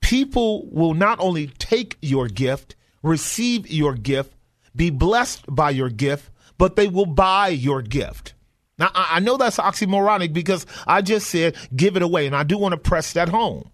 [0.00, 4.34] people will not only take your gift, receive your gift,
[4.74, 8.34] be blessed by your gift, but they will buy your gift.
[8.78, 12.58] Now, I know that's oxymoronic because I just said give it away, and I do
[12.58, 13.70] want to press that home.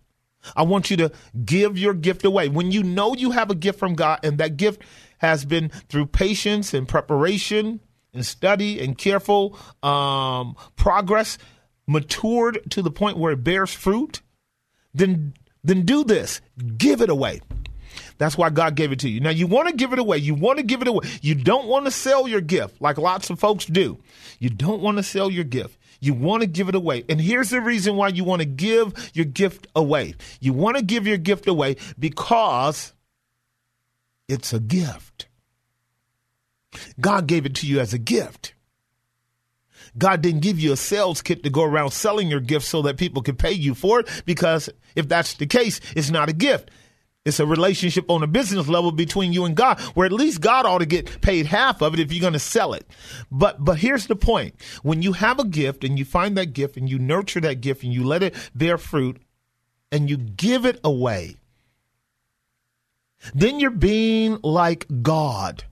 [0.56, 1.12] I want you to
[1.44, 2.48] give your gift away.
[2.48, 4.82] When you know you have a gift from God and that gift
[5.18, 7.80] has been through patience and preparation
[8.14, 11.38] and study and careful um, progress
[11.86, 14.22] matured to the point where it bears fruit,
[14.94, 16.40] then then do this.
[16.76, 17.40] Give it away.
[18.18, 19.20] That's why God gave it to you.
[19.20, 20.18] Now you want to give it away.
[20.18, 21.08] You want to give it away.
[21.20, 23.98] You don't want to sell your gift like lots of folks do.
[24.38, 25.78] You don't want to sell your gift.
[26.00, 27.04] You want to give it away.
[27.08, 30.14] And here's the reason why you want to give your gift away.
[30.40, 32.92] You want to give your gift away because
[34.28, 35.26] it's a gift.
[37.00, 38.54] God gave it to you as a gift.
[39.96, 42.96] God didn't give you a sales kit to go around selling your gift so that
[42.96, 46.70] people can pay you for it because if that's the case, it's not a gift.
[47.24, 50.66] It's a relationship on a business level between you and God, where at least God
[50.66, 52.84] ought to get paid half of it if you're going to sell it.
[53.30, 56.76] But but here's the point: when you have a gift and you find that gift
[56.76, 59.22] and you nurture that gift and you let it bear fruit
[59.92, 61.36] and you give it away,
[63.34, 65.62] then you're being like God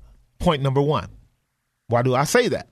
[0.40, 1.08] point number one.
[1.86, 2.68] Why do I say that?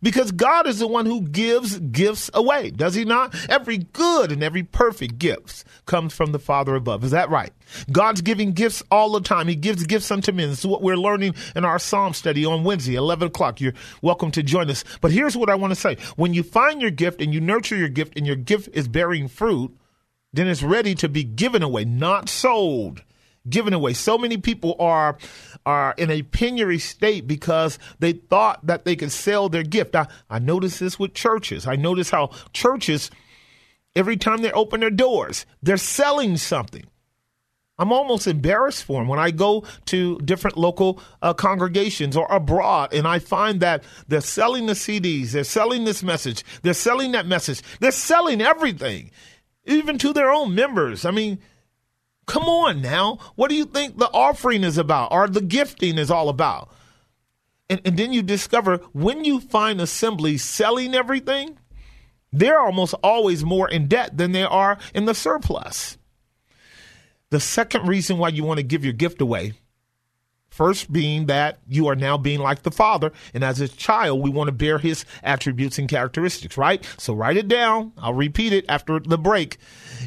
[0.00, 3.34] Because God is the one who gives gifts away, does he not?
[3.50, 7.02] Every good and every perfect gift comes from the Father above.
[7.02, 7.52] Is that right?
[7.90, 9.48] God's giving gifts all the time.
[9.48, 10.50] He gives gifts unto men.
[10.50, 13.60] This is what we're learning in our Psalm study on Wednesday, 11 o'clock.
[13.60, 14.84] You're welcome to join us.
[15.00, 15.96] But here's what I want to say.
[16.14, 19.26] When you find your gift and you nurture your gift and your gift is bearing
[19.26, 19.76] fruit,
[20.32, 23.02] then it's ready to be given away, not sold
[23.48, 23.92] given away.
[23.92, 25.16] So many people are
[25.66, 29.94] are in a penury state because they thought that they could sell their gift.
[29.94, 31.66] I, I notice this with churches.
[31.66, 33.10] I notice how churches,
[33.94, 36.84] every time they open their doors, they're selling something.
[37.78, 42.92] I'm almost embarrassed for them when I go to different local uh, congregations or abroad
[42.92, 47.26] and I find that they're selling the CDs, they're selling this message, they're selling that
[47.26, 49.12] message, they're selling everything,
[49.64, 51.04] even to their own members.
[51.04, 51.38] I mean,
[52.28, 53.18] Come on now.
[53.36, 56.70] What do you think the offering is about or the gifting is all about?
[57.70, 61.58] And, and then you discover when you find assemblies selling everything,
[62.30, 65.96] they're almost always more in debt than they are in the surplus.
[67.30, 69.54] The second reason why you want to give your gift away,
[70.50, 74.28] first being that you are now being like the Father, and as a child, we
[74.28, 76.86] want to bear his attributes and characteristics, right?
[76.98, 77.92] So write it down.
[77.96, 79.56] I'll repeat it after the break.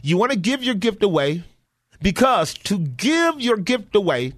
[0.04, 1.44] You want to give your gift away
[2.02, 4.34] because to give your gift away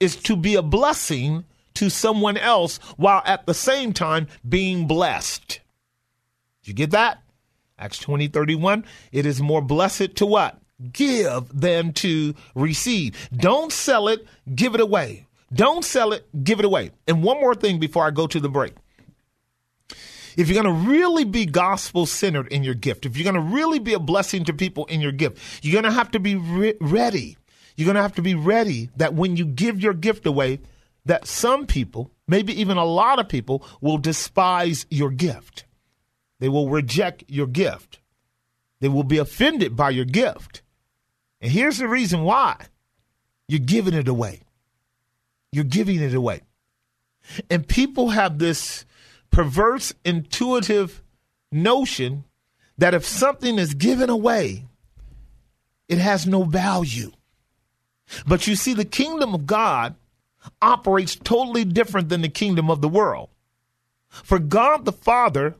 [0.00, 5.60] is to be a blessing to someone else while at the same time being blessed.
[6.62, 7.22] Did you get that?
[7.78, 8.84] Acts 20 31.
[9.12, 10.60] It is more blessed to what?
[10.92, 13.28] Give than to receive.
[13.34, 15.26] Don't sell it, give it away.
[15.52, 16.90] Don't sell it, give it away.
[17.06, 18.74] And one more thing before I go to the break
[20.38, 23.54] if you're going to really be gospel centered in your gift, if you're going to
[23.54, 26.36] really be a blessing to people in your gift, you're going to have to be
[26.36, 27.36] re- ready.
[27.74, 30.60] You're going to have to be ready that when you give your gift away,
[31.06, 35.64] that some people, maybe even a lot of people, will despise your gift.
[36.38, 37.98] They will reject your gift.
[38.78, 40.62] They will be offended by your gift.
[41.40, 42.66] And here's the reason why
[43.48, 44.42] you're giving it away.
[45.50, 46.42] You're giving it away.
[47.50, 48.84] And people have this
[49.30, 51.02] perverse, intuitive
[51.50, 52.24] notion
[52.76, 54.64] that if something is given away,
[55.88, 57.12] it has no value.
[58.26, 59.94] But you see, the kingdom of God
[60.62, 63.28] operates totally different than the kingdom of the world.
[64.08, 65.56] For God the Father,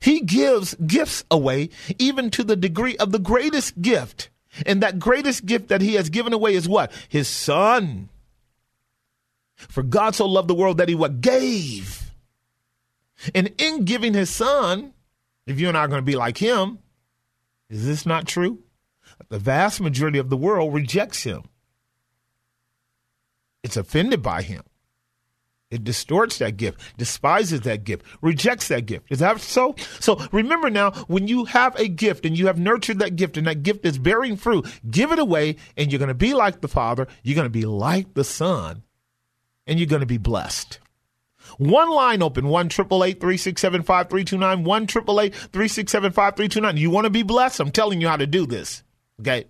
[0.00, 4.28] He gives gifts away, even to the degree of the greatest gift.
[4.64, 6.92] And that greatest gift that He has given away is what?
[7.08, 8.08] His Son.
[9.54, 11.20] For God so loved the world that He what?
[11.20, 11.95] Gave
[13.34, 14.92] and in giving his son,
[15.46, 16.78] if you're not going to be like him,
[17.68, 18.62] is this not true?
[19.28, 21.44] The vast majority of the world rejects him.
[23.62, 24.62] It's offended by him.
[25.68, 29.06] It distorts that gift, despises that gift, rejects that gift.
[29.10, 29.74] Is that so?
[29.98, 33.48] So remember now, when you have a gift and you have nurtured that gift and
[33.48, 36.68] that gift is bearing fruit, give it away and you're going to be like the
[36.68, 38.84] Father, you're going to be like the Son,
[39.66, 40.78] and you're going to be blessed.
[41.58, 46.76] One line open, 1 367 5329, 1 367 5329.
[46.76, 47.60] You want to be blessed?
[47.60, 48.82] I'm telling you how to do this.
[49.20, 49.46] Okay.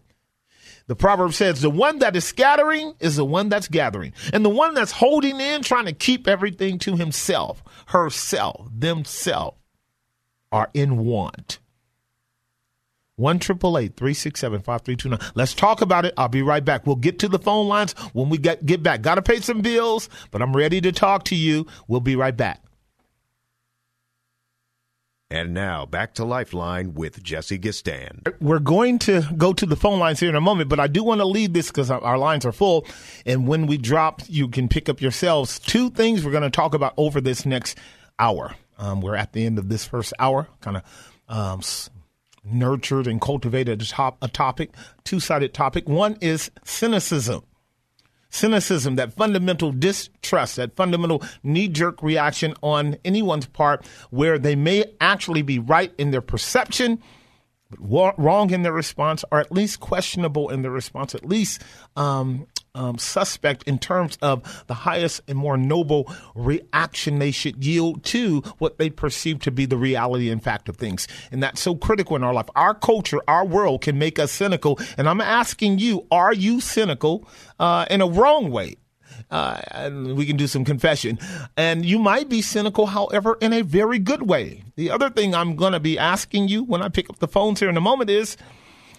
[0.87, 4.13] The proverb says the one that is scattering is the one that's gathering.
[4.33, 9.57] And the one that's holding in, trying to keep everything to himself, herself, themselves,
[10.53, 11.59] are in want.
[13.17, 15.33] 1 367 5329.
[15.35, 16.14] Let's talk about it.
[16.17, 16.87] I'll be right back.
[16.87, 19.03] We'll get to the phone lines when we get, get back.
[19.03, 21.67] Got to pay some bills, but I'm ready to talk to you.
[21.89, 22.62] We'll be right back.
[25.29, 28.33] And now back to Lifeline with Jesse Gistand.
[28.41, 31.03] We're going to go to the phone lines here in a moment, but I do
[31.03, 32.87] want to leave this because our lines are full.
[33.25, 35.59] And when we drop, you can pick up yourselves.
[35.59, 37.77] Two things we're going to talk about over this next
[38.21, 38.55] hour.
[38.79, 40.83] Um, we're at the end of this first hour, kind of
[41.29, 41.61] um,
[42.51, 44.70] nurtured and cultivated a, top, a topic,
[45.05, 45.88] two sided topic.
[45.88, 47.42] One is cynicism.
[48.28, 54.84] Cynicism, that fundamental distrust, that fundamental knee jerk reaction on anyone's part where they may
[55.01, 57.01] actually be right in their perception,
[57.70, 61.62] but wrong in their response, or at least questionable in their response, at least
[61.97, 62.47] um,
[62.77, 68.41] um, suspect in terms of the highest and more noble reaction they should yield to
[68.59, 71.09] what they perceive to be the reality and fact of things.
[71.33, 72.49] And that's so critical in our life.
[72.55, 74.79] Our culture, our world can make us cynical.
[74.97, 77.27] And I'm asking you, are you cynical
[77.59, 78.77] uh, in a wrong way?
[79.31, 81.18] Uh, and we can do some confession.
[81.57, 84.62] And you might be cynical, however, in a very good way.
[84.77, 87.61] The other thing I'm going to be asking you when I pick up the phones
[87.61, 88.37] here in a moment is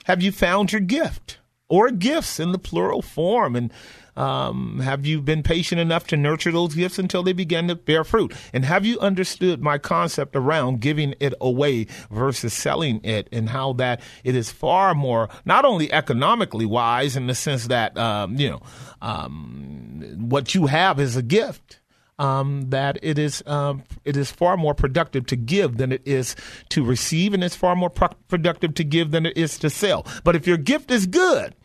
[0.05, 1.38] have you found your gift?
[1.70, 3.55] Or gifts in the plural form.
[3.55, 3.72] And
[4.18, 8.03] Um, have you been patient enough to nurture those gifts until they begin to bear
[8.03, 8.34] fruit?
[8.51, 13.74] And have you understood my concept around giving it away versus selling it and how
[13.74, 18.49] that it is far more, not only economically wise in the sense that, um, you
[18.49, 18.61] know,
[19.03, 21.80] um, what you have is a gift
[22.20, 26.36] um, that it is um, it is far more productive to give than it is
[26.70, 30.05] to receive, and it's far more pro- productive to give than it is to sell.
[30.24, 31.55] But if your gift is good,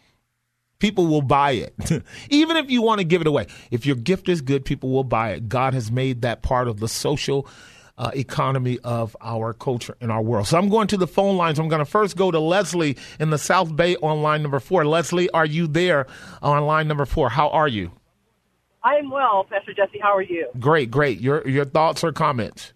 [0.79, 1.75] people will buy it.
[2.31, 5.05] Even if you want to give it away, if your gift is good, people will
[5.05, 5.49] buy it.
[5.49, 7.47] God has made that part of the social.
[7.99, 10.47] Uh, economy of our culture and our world.
[10.47, 11.59] So I'm going to the phone lines.
[11.59, 14.87] I'm going to first go to Leslie in the South Bay on line number four.
[14.87, 16.07] Leslie, are you there
[16.41, 17.29] on line number four?
[17.29, 17.93] How are you?
[18.85, 19.99] I am well, Pastor Jesse.
[20.01, 20.49] How are you?
[20.59, 21.21] Great, great.
[21.21, 22.73] Your your thoughts or comments?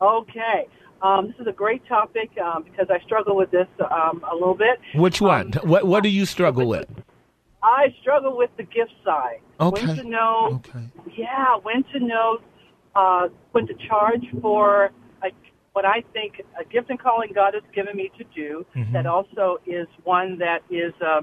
[0.00, 0.68] Okay.
[1.02, 4.54] Um, this is a great topic um, because I struggle with this um, a little
[4.54, 4.78] bit.
[4.94, 5.52] Which one?
[5.62, 6.86] Um, what What do you struggle with?
[7.62, 9.40] I struggle with the gift side.
[9.58, 9.86] Okay.
[9.86, 10.62] When to know?
[10.66, 10.88] Okay.
[11.16, 12.38] Yeah, when to know
[12.94, 14.90] uh, when to charge for
[15.22, 15.30] a,
[15.72, 18.64] what I think a gift and calling God has given me to do.
[18.76, 18.92] Mm-hmm.
[18.92, 20.92] That also is one that is.
[21.04, 21.22] Uh,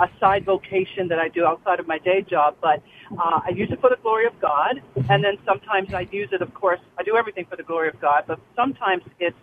[0.00, 2.82] a side vocation that I do outside of my day job, but
[3.12, 6.42] uh, I use it for the glory of God, and then sometimes I use it,
[6.42, 9.36] of course, I do everything for the glory of God, but sometimes it's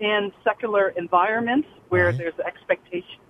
[0.00, 2.18] in secular environments where Right.
[2.18, 3.20] there's expectation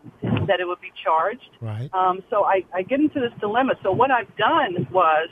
[0.46, 1.50] that it would be charged.
[1.60, 1.90] Right.
[1.92, 3.74] Um, so I, I get into this dilemma.
[3.82, 5.28] So what I've done was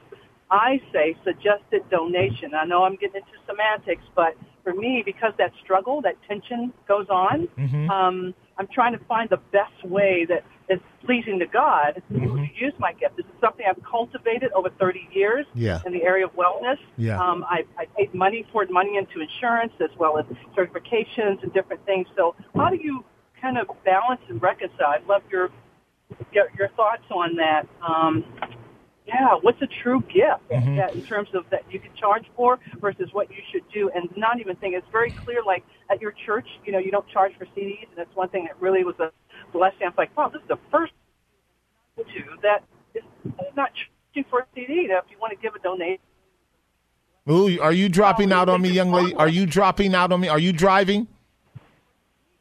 [0.51, 2.55] I say suggested donation.
[2.55, 4.35] I know I'm getting into semantics, but
[4.65, 7.89] for me, because that struggle, that tension goes on, Mm-hmm.
[7.91, 12.37] um, I'm trying to find the best way that is pleasing to God Mm-hmm.
[12.45, 13.17] to use my gift.
[13.17, 15.81] This is something I've cultivated over 30 years Yeah.
[15.87, 16.77] in the area of wellness.
[16.99, 17.19] Yeah.
[17.19, 21.85] Um, I, I paid money, poured money into insurance as well as certifications and different
[21.87, 22.07] things.
[22.17, 23.03] So how do you
[23.41, 24.89] kind of balance and reconcile?
[24.89, 25.49] I'd love your
[26.33, 27.67] your, your thoughts on that.
[27.87, 28.25] Um,
[29.13, 30.77] yeah, what's a true gift Mm-hmm.
[30.77, 34.09] that in terms of that you can charge for versus what you should do, and
[34.17, 35.43] not even think it's very clear.
[35.45, 38.45] Like at your church, you know, you don't charge for CDs, and that's one thing
[38.45, 39.11] that really was a
[39.53, 39.87] blessing.
[39.87, 40.93] I'm like, wow, this is the first
[41.97, 42.05] to
[42.43, 43.03] that is
[43.57, 44.87] not charging for a CD.
[44.89, 46.03] That if you want to give a donation.
[47.31, 49.15] Ooh, are you dropping out on me, young lady?
[49.15, 50.29] Are you dropping out on me?
[50.29, 51.07] Are you driving?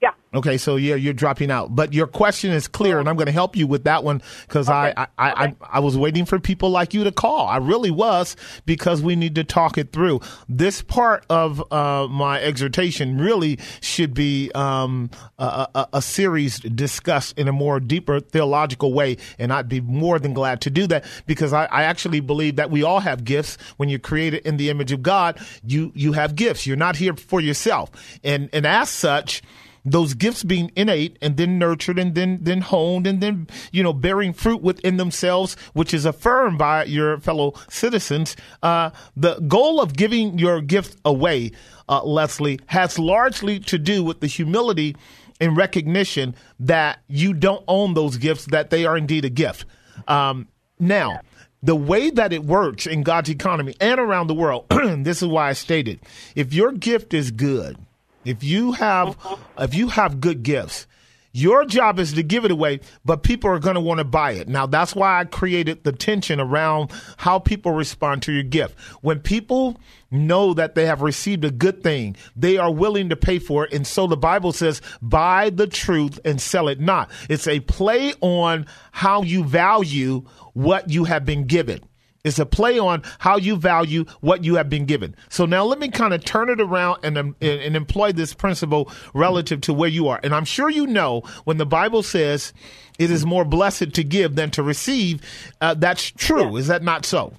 [0.02, 0.12] Yeah.
[0.34, 3.32] Okay, so yeah, you're dropping out, but your question is clear, and I'm going to
[3.32, 6.70] help you with that one because I, I, I, I, I was waiting for people
[6.70, 7.48] like you to call.
[7.48, 10.22] I really was because we need to talk it through.
[10.48, 17.38] This part of uh, my exhortation really should be um, a, a, a series discussed
[17.38, 21.06] in a more deeper theological way, and I'd be more than glad to do that
[21.26, 23.58] because I, I actually believe that we all have gifts.
[23.78, 26.68] When you're created in the image of God, you you have gifts.
[26.68, 27.90] You're not here for yourself,
[28.24, 29.42] and and as such
[29.86, 33.94] those gifts being innate and then nurtured and then then honed and then you know
[33.94, 39.96] bearing fruit within themselves which is affirmed by your fellow citizens uh, the goal of
[39.96, 41.52] giving your gift away
[41.88, 44.96] uh, leslie has largely to do with the humility
[45.40, 49.66] and recognition that you don't own those gifts that they are indeed a gift.
[50.08, 50.48] Um,
[50.80, 51.22] now
[51.62, 55.50] the way that it works in god's economy and around the world this is why
[55.50, 56.00] i stated
[56.34, 57.78] if your gift is good
[58.26, 59.18] if you have
[59.58, 60.88] if you have good gifts,
[61.32, 64.32] your job is to give it away, but people are going to want to buy
[64.32, 64.48] it.
[64.48, 68.80] Now that's why I created the tension around how people respond to your gift.
[69.02, 73.38] When people know that they have received a good thing, they are willing to pay
[73.38, 73.74] for it.
[73.74, 77.12] And so the Bible says, buy the truth and sell it not.
[77.30, 80.22] It's a play on how you value
[80.54, 81.82] what you have been given.
[82.24, 85.16] It's a play on how you value what you have been given.
[85.30, 88.34] So now let me kind of turn it around and, um, and, and employ this
[88.34, 90.20] principle relative to where you are.
[90.24, 92.54] And I'm sure you know when the Bible says
[92.98, 95.22] it is more blessed to give than to receive,
[95.62, 96.58] uh, that's true.
[96.58, 97.34] Is that not so?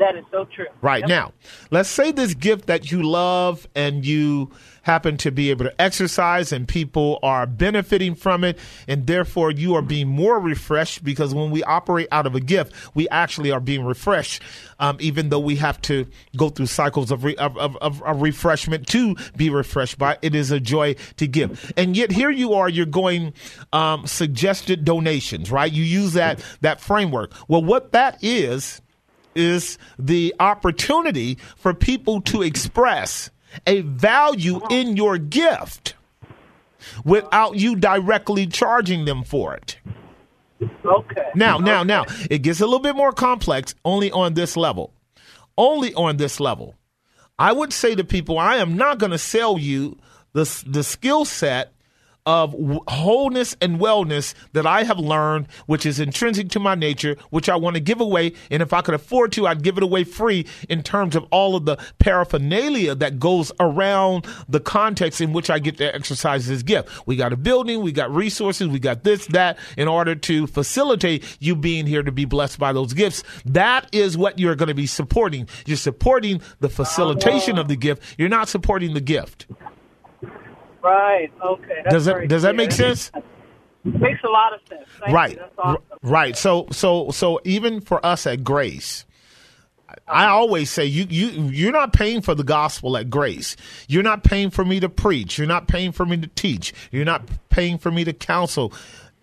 [0.00, 0.64] That is so true.
[0.80, 1.08] Right Yep.
[1.08, 1.32] now,
[1.70, 4.50] let's say this gift that you love and you
[4.82, 9.74] happen to be able to exercise and people are benefiting from it and therefore you
[9.74, 13.60] are being more refreshed because when we operate out of a gift we actually are
[13.60, 14.42] being refreshed
[14.78, 18.22] um, even though we have to go through cycles of, re- of, of, of, of
[18.22, 22.54] refreshment to be refreshed by it is a joy to give and yet here you
[22.54, 23.34] are you're going
[23.74, 28.80] um, suggested donations right you use that that framework well what that is
[29.34, 33.30] is the opportunity for people to express
[33.66, 35.94] a value in your gift
[37.04, 39.78] without you directly charging them for it.
[40.84, 41.30] Okay.
[41.34, 44.92] Now, now, now, it gets a little bit more complex only on this level.
[45.56, 46.74] Only on this level.
[47.38, 49.98] I would say to people, I am not going to sell you
[50.32, 51.72] the, the skill set
[52.26, 52.54] of
[52.88, 57.56] wholeness and wellness that I have learned, which is intrinsic to my nature, which I
[57.56, 58.32] want to give away.
[58.50, 61.56] And if I could afford to, I'd give it away free in terms of all
[61.56, 66.62] of the paraphernalia that goes around the context in which I get to exercise this
[66.62, 67.06] gift.
[67.06, 71.24] We got a building, we got resources, we got this, that, in order to facilitate
[71.40, 73.22] you being here to be blessed by those gifts.
[73.44, 75.48] That is what you're going to be supporting.
[75.66, 78.02] You're supporting the facilitation of the gift.
[78.18, 79.46] You're not supporting the gift.
[80.82, 81.30] Right.
[81.44, 81.80] Okay.
[81.84, 83.10] That's Does that does that make sense?
[83.82, 84.88] Makes a lot of sense.
[85.00, 85.82] Thank right awesome.
[86.02, 89.06] Right so so so even for us at grace
[90.06, 93.56] I always say you you you're not paying for the gospel at grace.
[93.88, 95.38] You're not paying for me to preach.
[95.38, 96.72] You're not paying for me to teach.
[96.90, 98.72] You're not paying for me to counsel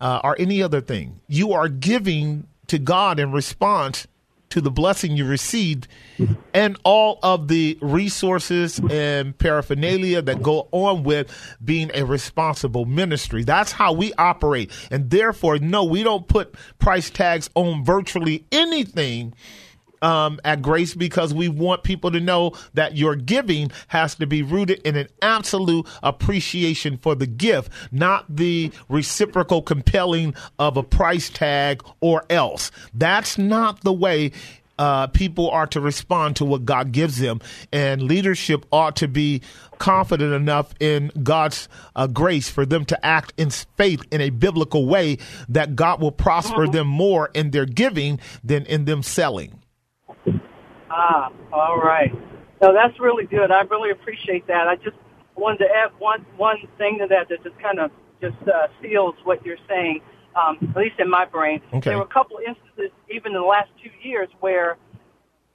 [0.00, 1.20] uh, or any other thing.
[1.28, 4.06] You are giving to God in response
[4.50, 5.88] to the blessing you received
[6.18, 6.34] mm-hmm.
[6.54, 11.30] and all of the resources and paraphernalia that go on with
[11.64, 13.44] being a responsible ministry.
[13.44, 14.70] That's how we operate.
[14.90, 19.34] And therefore, no, we don't put price tags on virtually anything
[20.02, 24.42] um, at Grace because we want people to know that your giving has to be
[24.42, 31.30] rooted in an absolute appreciation for the gift, not the reciprocal compelling of a price
[31.30, 32.70] tag or else.
[32.94, 34.32] That's not the way.
[34.78, 37.40] Uh, people are to respond to what God gives them,
[37.72, 39.42] and leadership ought to be
[39.78, 44.86] confident enough in God's uh, grace for them to act in faith in a biblical
[44.86, 45.18] way
[45.48, 49.60] that God will prosper them more in their giving than in them selling.
[50.98, 52.12] Ah, all right.
[52.60, 53.52] No, that's really good.
[53.52, 54.66] I really appreciate that.
[54.66, 54.96] I just
[55.36, 59.14] wanted to add one one thing to that that just kind of just uh, seals
[59.22, 60.00] what you're saying,
[60.34, 61.60] um, at least in my brain.
[61.72, 61.90] Okay.
[61.90, 64.76] There were a couple instances, even in the last two years, where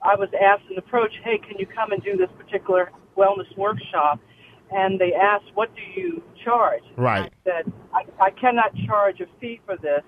[0.00, 4.20] I was asked an approach, hey, can you come and do this particular wellness workshop?
[4.70, 6.82] And they asked, what do you charge?
[6.96, 7.18] Right.
[7.18, 10.02] And I said, I, I cannot charge a fee for this.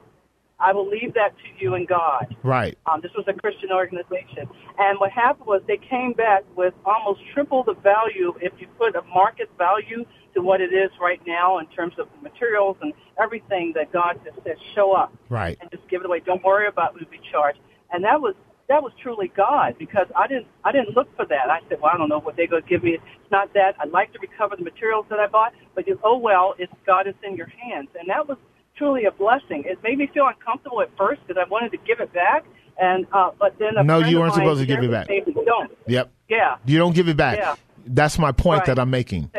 [0.58, 2.34] I will leave that to you and God.
[2.42, 2.78] Right.
[2.86, 4.48] Um, this was a Christian organization.
[4.78, 8.96] And what happened was they came back with almost triple the value if you put
[8.96, 10.04] a market value
[10.34, 14.18] to what it is right now in terms of the materials and everything that God
[14.24, 15.58] just said, show up Right.
[15.60, 16.20] and just give it away.
[16.20, 17.56] Don't worry about we charge.
[17.92, 18.34] And that was
[18.68, 21.50] that was truly God because I didn't I didn't look for that.
[21.50, 22.94] I said, well, I don't know what they're going to give me.
[22.94, 23.76] It's not that.
[23.78, 27.06] I'd like to recover the materials that I bought, but you, oh well, it's God
[27.06, 28.38] is in your hands, and that was
[28.76, 29.64] truly a blessing.
[29.66, 32.44] It made me feel uncomfortable at first because I wanted to give it back,
[32.80, 35.08] and uh, but then No, you weren't supposed to give it back.
[35.08, 35.76] Don't.
[35.86, 36.10] Yep.
[36.28, 36.56] Yeah.
[36.64, 37.38] You don't give it back.
[37.38, 37.56] Yeah.
[37.86, 38.66] That's my point Right.
[38.66, 39.30] that I'm making.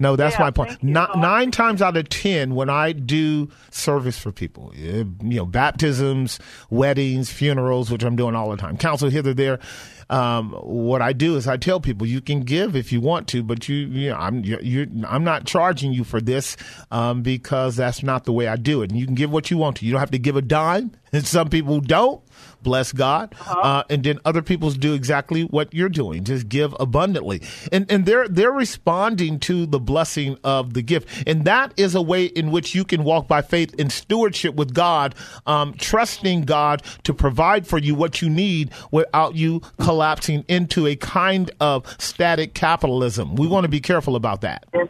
[0.00, 0.82] No, that's Yeah, my point.
[0.82, 5.46] Not, nine times out of ten, when I do service for people, eh, you know,
[5.46, 6.40] baptisms,
[6.70, 9.60] weddings, funerals, which I'm doing all the time, counsel hither there.
[10.08, 13.44] Um, what I do is I tell people you can give if you want to,
[13.44, 16.56] but you, you know, I'm you're, you're, I'm not charging you for this
[16.90, 18.90] um, because that's not the way I do it.
[18.90, 19.86] And you can give what you want to.
[19.86, 20.90] You don't have to give a dime.
[21.12, 22.22] And some people don't.
[22.62, 26.24] Bless God, uh, and then other people's do exactly what you're doing.
[26.24, 27.42] Just give abundantly,
[27.72, 32.02] and and they're they're responding to the blessing of the gift, and that is a
[32.02, 35.14] way in which you can walk by faith in stewardship with God,
[35.46, 40.96] um, trusting God to provide for you what you need without you collapsing into a
[40.96, 43.36] kind of static capitalism.
[43.36, 44.66] We want to be careful about that.
[44.74, 44.84] Yeah.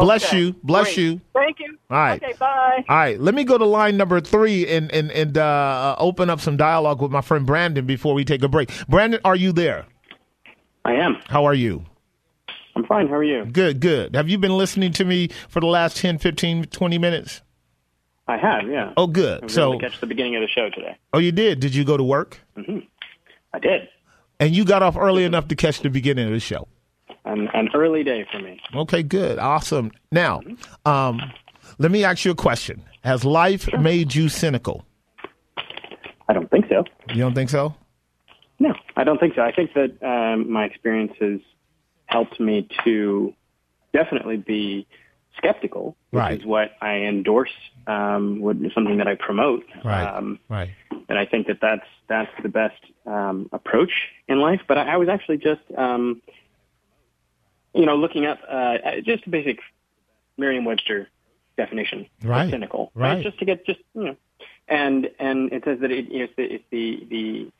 [0.00, 0.54] Bless you.
[0.62, 0.96] Bless Great.
[0.98, 1.20] you.
[1.32, 1.78] Thank you.
[1.90, 2.22] All right.
[2.22, 2.34] Okay.
[2.38, 2.84] Bye.
[2.88, 6.40] All right, let me go to line number three and and and uh, open up
[6.40, 8.70] some dialogue with my friend Brandon before we take a break.
[8.88, 9.86] Brandon, are you there?
[10.84, 11.16] I am.
[11.28, 11.84] How are you?
[12.76, 13.08] I'm fine.
[13.08, 13.44] How are you?
[13.46, 14.14] Good, good.
[14.14, 17.40] Have you been listening to me for the last 10, 15, 20 minutes?
[18.28, 18.92] I have, yeah.
[18.96, 19.42] Oh, I good.
[19.44, 20.96] was So, able to catch the beginning of the show today.
[21.14, 21.60] oh, you did.
[21.60, 22.40] Did you go to work?
[22.56, 22.80] Mm-hmm.
[23.54, 23.88] I did.
[24.38, 26.68] And you got off early enough to catch the beginning of the show.
[27.26, 28.60] An, an early day for me.
[28.74, 29.38] Okay, good.
[29.38, 29.90] Awesome.
[30.12, 30.42] Now,
[30.84, 31.20] um,
[31.78, 32.84] let me ask you a question.
[33.02, 34.84] Has life made you cynical?
[36.28, 36.84] I don't think so.
[37.10, 37.74] You don't think so?
[38.60, 39.42] No, I don't think so.
[39.42, 41.40] I think that um, my experience has
[42.06, 43.34] helped me to
[43.92, 44.86] definitely be
[45.36, 46.40] skeptical, which Right.
[46.40, 47.52] is what I endorse,
[47.86, 49.64] um, what is something that I promote.
[49.84, 50.04] Right.
[50.04, 50.70] Um, Right.
[51.08, 53.92] and I think that that's that's the best um, approach
[54.28, 54.60] in life.
[54.68, 56.22] But I, I was actually just, um,
[57.76, 59.58] you know, looking up uh, just a basic
[60.38, 61.08] Merriam-Webster
[61.56, 62.50] definition Right.
[62.50, 63.22] cynical, Right.
[63.22, 64.16] Just to get just you know,
[64.68, 67.52] and and it says that it, it's the it's the the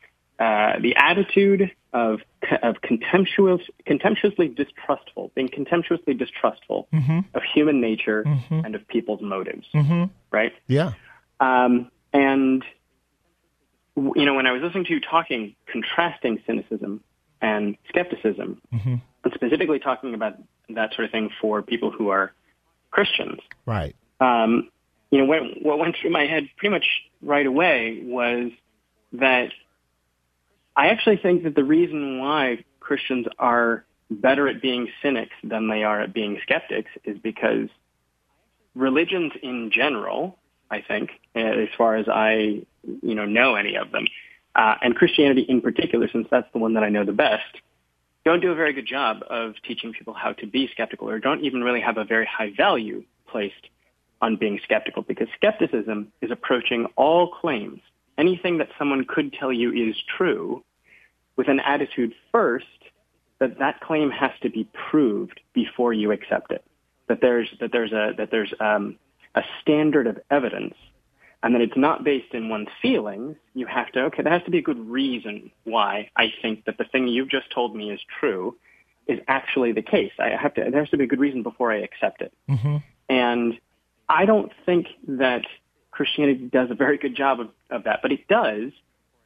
[0.44, 2.20] uh, the attitude of
[2.62, 6.88] of contemptuous contemptuously distrustful, being contemptuously distrustful
[7.34, 9.66] of human nature and of people's motives,
[10.30, 10.52] right?
[10.66, 10.92] Yeah.
[11.40, 12.62] Um, and
[13.96, 17.02] you know, when I was listening to you talking, contrasting cynicism
[17.46, 18.60] and skepticism,
[19.22, 20.34] and specifically talking about
[20.70, 22.32] that sort of thing for people who are
[22.90, 23.40] Christians.
[23.64, 23.94] Right.
[24.20, 24.70] Um,
[25.10, 26.86] you know, what, what went through my head pretty much
[27.22, 28.50] right away was
[29.12, 29.50] that
[30.74, 35.84] I actually think that the reason why Christians are better at being cynics than they
[35.84, 37.68] are at being skeptics is because
[38.74, 40.36] religions in general,
[40.70, 44.06] I think, as far as I, you know, know any of them,
[44.56, 47.60] uh, and Christianity in particular, since that's the one that I know the best,
[48.24, 51.44] don't do a very good job of teaching people how to be skeptical or don't
[51.44, 53.68] even really have a very high value placed
[54.20, 57.80] on being skeptical because skepticism is approaching all claims,
[58.18, 60.64] anything that someone could tell you is true,
[61.36, 62.66] with an attitude first
[63.38, 66.64] that that claim has to be proved before you accept it.
[67.08, 68.96] That there's that there's a that there's um,
[69.34, 70.74] a standard of evidence,
[71.42, 73.36] and that it's not based in one's feelings.
[73.54, 76.78] You have to okay, there has to be a good reason why I think that
[76.78, 78.56] the thing you've just told me is true
[79.06, 80.12] is actually the case.
[80.18, 82.32] I have to there has to be a good reason before I accept it.
[82.48, 82.76] Mm-hmm.
[83.08, 83.60] And
[84.08, 85.42] I don't think that
[85.90, 88.72] Christianity does a very good job of, of that, but it does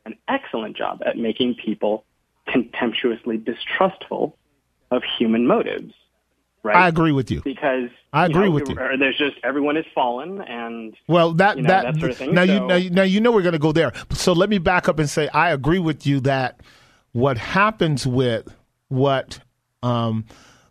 [0.05, 2.05] an excellent job at making people
[2.47, 4.37] contemptuously distrustful
[4.91, 5.93] of human motives.
[6.63, 6.77] Right?
[6.77, 8.75] I agree with you because I agree you know, with you.
[8.75, 12.35] There's just everyone is fallen, and well, that you know, that, that sort of thing.
[12.35, 13.93] now so, you now, you now you know we're going to go there.
[14.13, 16.61] So let me back up and say I agree with you that
[17.13, 18.55] what happens with
[18.89, 19.41] what
[19.83, 20.27] um,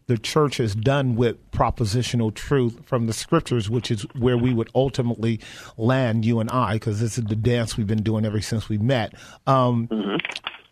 [0.10, 4.70] the church has done with propositional truth from the scriptures, which is where we would
[4.74, 5.40] ultimately
[5.78, 8.78] land, you and I, because this is the dance we've been doing ever since we
[8.78, 9.14] met.
[9.46, 10.16] Um, mm-hmm.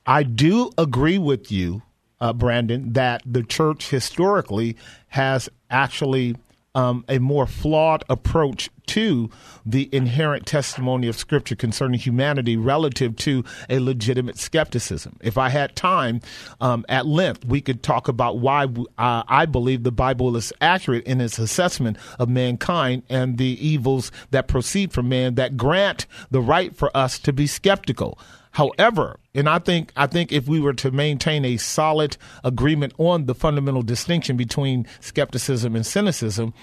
[0.07, 1.83] I do agree with you,
[2.19, 4.75] uh, Brandon, that the church historically
[5.09, 6.35] has actually
[6.77, 9.31] um, a more flawed approach to
[9.65, 15.17] the inherent testimony of Scripture concerning humanity relative to a legitimate skepticism.
[15.21, 16.21] If I had time
[16.61, 21.05] um, at length, we could talk about why uh, I believe the Bible is accurate
[21.05, 26.41] in its assessment of mankind and the evils that proceed from man that grant the
[26.41, 28.19] right for us to be skeptical.
[28.57, 33.27] However, and I think I think if we were to maintain a solid agreement on
[33.27, 36.55] the fundamental distinction between skepticism and cynicism,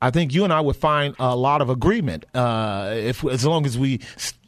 [0.00, 3.66] I think you and I would find a lot of agreement uh, if as long
[3.66, 4.00] as we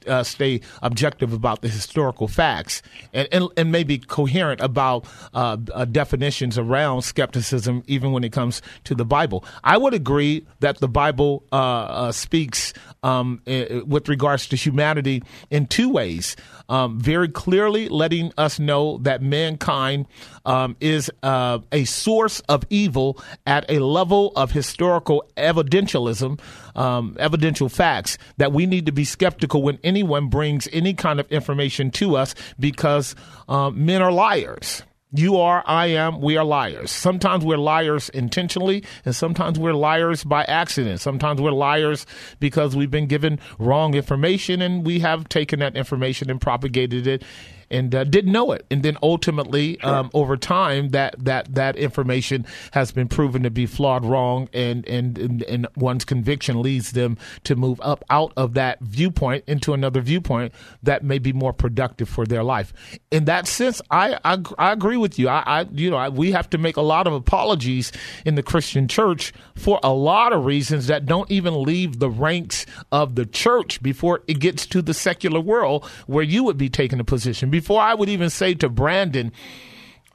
[0.06, 2.82] uh, stay objective about the historical facts
[3.12, 8.62] and, and, and maybe coherent about uh, uh, definitions around skepticism, even when it comes
[8.84, 9.44] to the Bible.
[9.64, 12.72] I would agree that the Bible uh, uh, speaks
[13.02, 13.40] um,
[13.86, 16.36] with regards to humanity in two ways.
[16.68, 20.06] Um, very clearly letting us know that mankind
[20.44, 26.40] um, is uh, a source of evil at a level of historical evidentialism,
[26.74, 31.30] um, evidential facts, that we need to be skeptical when anyone brings any kind of
[31.30, 33.14] information to us because
[33.48, 34.82] um, men are liars.
[35.18, 36.90] You are, I am, we are liars.
[36.90, 41.00] Sometimes we're liars intentionally, and sometimes we're liars by accident.
[41.00, 42.04] Sometimes we're liars
[42.38, 47.22] because we've been given wrong information and we have taken that information and propagated it
[47.70, 48.64] and uh, didn't know it.
[48.70, 49.94] And then ultimately, sure.
[49.94, 54.86] um, over time, that, that, that information has been proven to be flawed, wrong, and,
[54.88, 59.72] and, and, and one's conviction leads them to move up out of that viewpoint into
[59.72, 60.52] another viewpoint
[60.82, 62.72] that may be more productive for their life.
[63.10, 65.28] In that sense, I, I, I agree with you.
[65.28, 67.92] I, I you know, I, we have to make a lot of apologies
[68.24, 72.66] in the Christian church for a lot of reasons that don't even leave the ranks
[72.92, 77.00] of the church before it gets to the secular world where you would be taking
[77.00, 79.32] a position before I would even say to Brandon,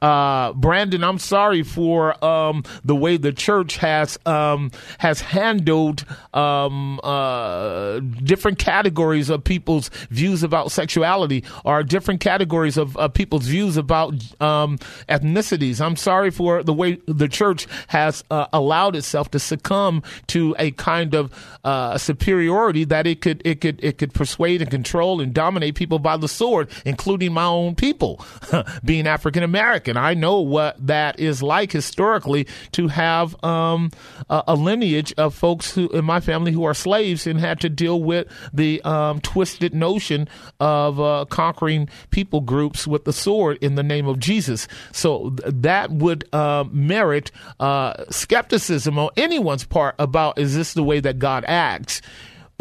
[0.02, 6.98] uh, Brandon, I'm sorry for um, the way the church has um, has handled um,
[7.04, 13.76] uh, different categories of people's views about sexuality or different categories of, of people's views
[13.76, 14.78] about um,
[15.08, 15.80] ethnicities.
[15.80, 20.72] I'm sorry for the way the church has uh, allowed itself to succumb to a
[20.72, 21.32] kind of
[21.62, 26.00] uh, superiority that it could it could it could persuade and control and dominate people
[26.00, 28.24] by the sword, including my own people,
[28.84, 33.90] being African American and I know what that is like historically to have um,
[34.30, 37.68] a, a, lineage of folks who in my family who are slaves and had to
[37.68, 40.30] deal with the um, twisted notion
[40.60, 44.66] of uh, conquering people groups with the sword in the name of Jesus.
[44.92, 47.30] So th- that would uh, merit
[47.60, 52.00] uh, skepticism on anyone's part about is this the way that God acts?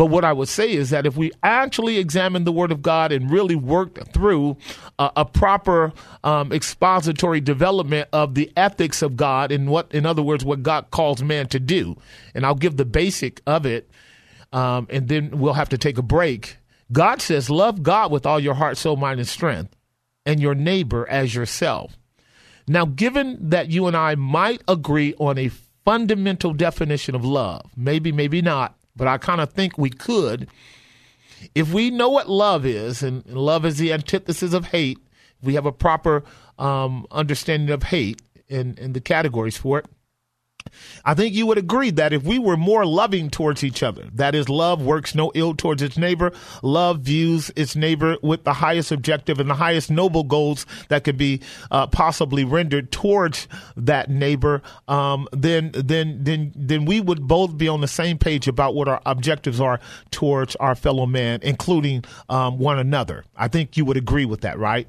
[0.02, 3.12] But what I would say is that if we actually examine the Word of God
[3.12, 4.58] and really work through
[4.97, 5.93] uh, a proper
[6.24, 10.89] um, expository development of the ethics of God and what, in other words, what God
[10.89, 11.97] calls man to do,
[12.34, 13.91] and I'll give the basic of it,
[14.52, 16.58] um, and then we'll have to take a break.
[16.91, 19.76] God says, Love God with all your heart, soul, mind, and strength,
[20.26, 21.95] and your neighbor as yourself.
[22.68, 25.52] Now, given that you and I might agree on a
[25.86, 27.70] fundamental definition of love.
[27.76, 30.47] Maybe, maybe not, but I kind of think we could.
[31.56, 34.99] If we know what love is, and love is the antithesis of hate,
[35.39, 36.24] if we have a proper
[36.60, 39.88] um, understanding of hate and, and the categories for it.
[41.03, 44.36] I think you would agree that if we were more loving towards each other, that
[44.36, 46.32] is, love works no ill towards its neighbor,
[46.62, 51.18] love views its neighbor with the highest objective and the highest noble goals that could
[51.18, 51.41] be
[51.72, 57.68] uh, possibly rendered towards that neighbor, um, then then then then we would both be
[57.68, 59.80] on the same page about what our objectives are
[60.12, 63.24] towards our fellow man, including um, one another.
[63.36, 64.88] I think you would agree with that, right?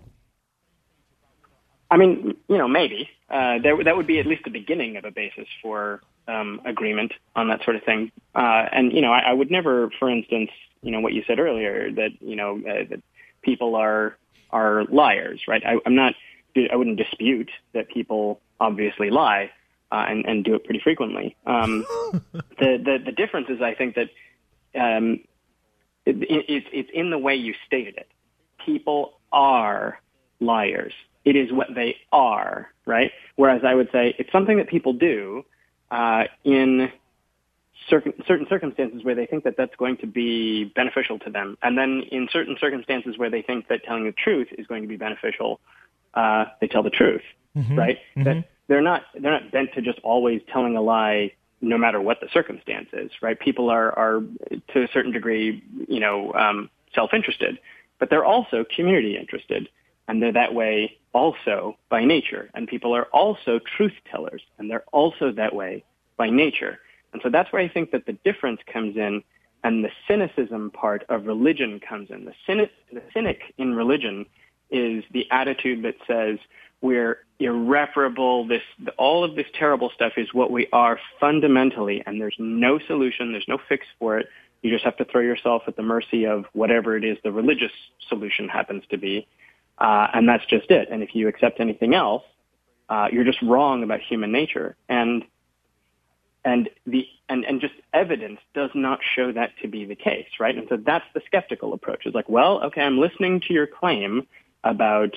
[1.92, 5.04] I mean, you know, maybe uh, there, that would be at least the beginning of
[5.04, 8.10] a basis for um, agreement on that sort of thing.
[8.34, 10.48] Uh, and you know, I, I would never, for instance,
[10.80, 13.02] you know, what you said earlier that you know uh, that
[13.42, 14.16] people are
[14.48, 15.62] are liars, right?
[15.66, 16.14] I, I'm not.
[16.56, 19.50] I wouldn't dispute that people obviously lie
[19.90, 21.36] uh, and and do it pretty frequently.
[21.44, 21.84] Um,
[22.32, 24.08] the, the the difference is, I think that
[24.74, 25.20] um,
[26.06, 28.08] it, it, it's in the way you stated it.
[28.64, 30.00] People are
[30.40, 33.12] liars it is what they are, right?
[33.36, 35.44] Whereas I would say it's something that people do
[35.90, 36.90] uh, in
[37.88, 41.76] certain, certain circumstances where they think that that's going to be beneficial to them, and
[41.76, 44.96] then in certain circumstances where they think that telling the truth is going to be
[44.96, 45.60] beneficial,
[46.14, 47.22] uh, they tell the truth,
[47.56, 47.78] mm-hmm.
[47.78, 47.98] right?
[48.16, 48.24] Mm-hmm.
[48.24, 52.20] That they're not they're not bent to just always telling a lie no matter what
[52.20, 53.38] the circumstance is, right?
[53.38, 54.22] People are are
[54.72, 57.58] to a certain degree, you know, um, self interested,
[57.98, 59.68] but they're also community interested
[60.12, 62.50] and they're that way also by nature.
[62.52, 65.84] And people are also truth tellers, and they're also that way
[66.18, 66.80] by nature.
[67.14, 69.22] And so that's where I think that the difference comes in,
[69.64, 72.26] and the cynicism part of religion comes in.
[72.26, 74.26] The cynic, the cynic in religion
[74.70, 76.38] is the attitude that says
[76.82, 78.46] we're irreparable.
[78.46, 78.62] This,
[78.98, 83.32] all of this terrible stuff is what we are fundamentally, and there's no solution.
[83.32, 84.28] There's no fix for it.
[84.60, 87.72] You just have to throw yourself at the mercy of whatever it is the religious
[88.10, 89.26] solution happens to be.
[89.78, 90.88] Uh, and that's just it.
[90.90, 92.22] And if you accept anything else,
[92.88, 94.76] uh, you're just wrong about human nature.
[94.88, 95.24] And
[96.44, 100.56] and the and, and just evidence does not show that to be the case, right?
[100.56, 102.02] And so that's the skeptical approach.
[102.04, 104.26] It's like, well, okay, I'm listening to your claim
[104.64, 105.14] about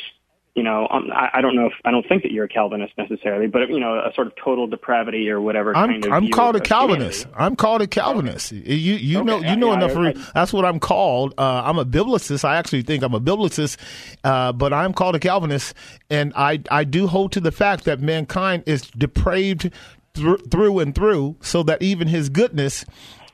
[0.56, 2.94] you know, um, I, I, don't know if I don't think that you're a Calvinist
[2.98, 5.76] necessarily, but you know, a sort of total depravity or whatever.
[5.76, 7.28] I'm, kind of I'm called a Calvinist.
[7.36, 8.54] I'm called a Calvinist.
[8.54, 9.26] You you okay.
[9.26, 9.98] know you know yeah, enough.
[9.98, 11.34] I, that's what I'm called.
[11.38, 12.46] Uh, I'm a biblicist.
[12.46, 13.76] I actually think I'm a biblicist,
[14.24, 15.74] uh, but I'm called a Calvinist,
[16.10, 19.72] and I I do hold to the fact that mankind is depraved
[20.14, 22.86] through and through, so that even His goodness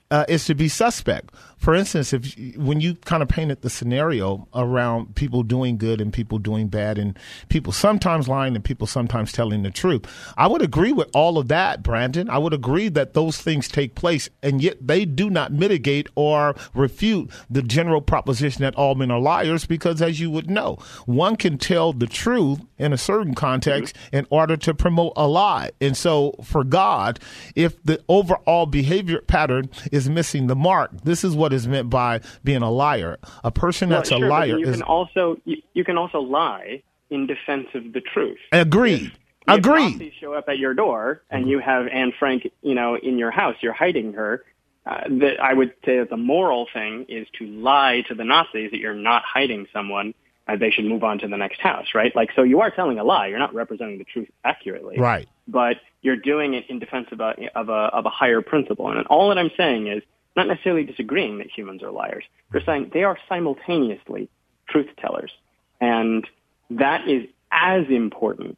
[0.10, 1.30] uh, is to be suspect
[1.62, 6.12] for instance, if when you kind of painted the scenario around people doing good and
[6.12, 7.18] people doing bad and
[7.50, 10.04] people sometimes lying and people sometimes telling the truth,
[10.38, 12.32] I would agree with all of that, Brandon.
[12.32, 16.56] I would agree that those things take place and yet they do not mitigate or
[16.74, 21.36] refute the general proposition that all men are liars because as you would know, one
[21.36, 24.16] can tell the truth in a certain context mm-hmm.
[24.16, 25.70] in order to promote a lie.
[25.80, 27.20] And so for God,
[27.56, 31.90] if the overall behavior pattern is missing the mark, this is what what is meant
[31.90, 33.20] by being a liar.
[33.44, 36.20] A person well, that's sure, a liar you is can also you, you, can also
[36.20, 38.40] lie in defense of the truth.
[38.52, 39.12] Agreed.
[39.48, 39.86] If, Agreed.
[39.86, 43.18] If Nazis show up at your door and you have Anne Frank, you know, in
[43.18, 44.44] your house, you're hiding her.
[44.84, 48.72] Uh, that I would say that the moral thing is to lie to the Nazis
[48.72, 50.16] that you're not hiding someone.
[50.48, 52.16] Uh, they should move on to the next house, right?
[52.16, 53.28] Like, so you are telling a lie.
[53.28, 55.30] You're not representing the truth accurately, right?
[55.48, 58.90] But you're doing it in defense of a of a of a higher principle.
[58.90, 60.02] And all that I'm saying is
[60.36, 62.24] not necessarily disagreeing that humans are liars.
[62.52, 64.30] They're saying they are simultaneously
[64.70, 65.32] truth tellers.
[65.80, 66.28] And
[66.70, 68.58] that is as important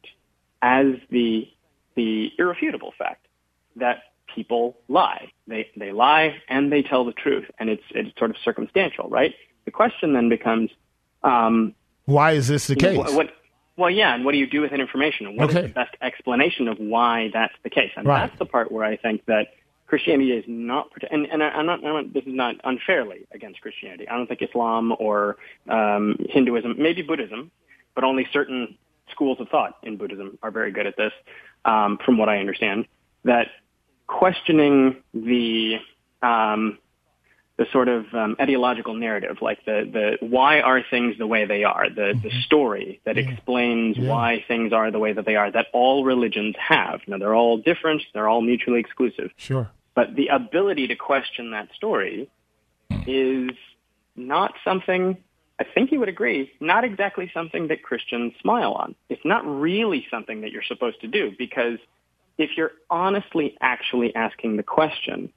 [0.62, 1.48] as the,
[1.96, 3.26] the irrefutable fact
[3.76, 4.02] that
[4.34, 5.32] people lie.
[5.46, 7.46] They, they lie and they tell the truth.
[7.58, 9.34] And it's, it's sort of circumstantial, right?
[9.64, 10.70] The question then becomes,
[11.22, 12.96] um, why is this the case?
[12.96, 13.30] Know, what,
[13.76, 15.36] well, yeah, and what do you do with that information?
[15.36, 15.60] What okay.
[15.60, 17.90] is the best explanation of why that's the case?
[17.96, 18.26] And right.
[18.26, 19.48] that's the part where I think that
[19.86, 23.60] Christianity is not, and, and I, am not, I'm not, this is not unfairly against
[23.60, 24.08] Christianity.
[24.08, 25.36] I don't think Islam or
[25.68, 27.50] um, Hinduism, maybe Buddhism,
[27.94, 28.76] but only certain
[29.10, 31.12] schools of thought in Buddhism are very good at this,
[31.64, 32.86] um, from what I understand.
[33.24, 33.48] That
[34.06, 35.76] questioning the
[36.22, 36.78] um,
[37.56, 39.88] the sort of um, ideological narrative, like the
[40.20, 42.26] the why are things the way they are, the mm-hmm.
[42.26, 43.28] the story that yeah.
[43.28, 44.08] explains yeah.
[44.08, 47.00] why things are the way that they are, that all religions have.
[47.06, 49.30] Now they're all different, they're all mutually exclusive.
[49.36, 49.70] Sure.
[49.94, 52.28] But the ability to question that story
[53.06, 53.50] is
[54.16, 55.16] not something.
[55.60, 58.96] I think you would agree, not exactly something that Christians smile on.
[59.08, 61.78] It's not really something that you're supposed to do because
[62.38, 65.32] if you're honestly actually asking the question,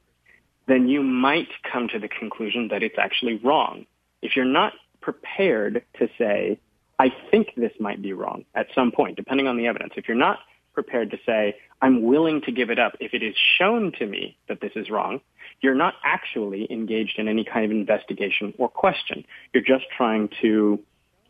[0.68, 3.86] then you might come to the conclusion that it's actually wrong.
[4.22, 6.60] If you're not prepared to say,
[7.00, 10.18] I think this might be wrong at some point, depending on the evidence, if you're
[10.18, 10.40] not
[10.74, 14.38] prepared to say, I'm willing to give it up if it is shown to me
[14.48, 15.22] that this is wrong,
[15.62, 19.24] you're not actually engaged in any kind of investigation or question.
[19.54, 20.80] You're just trying to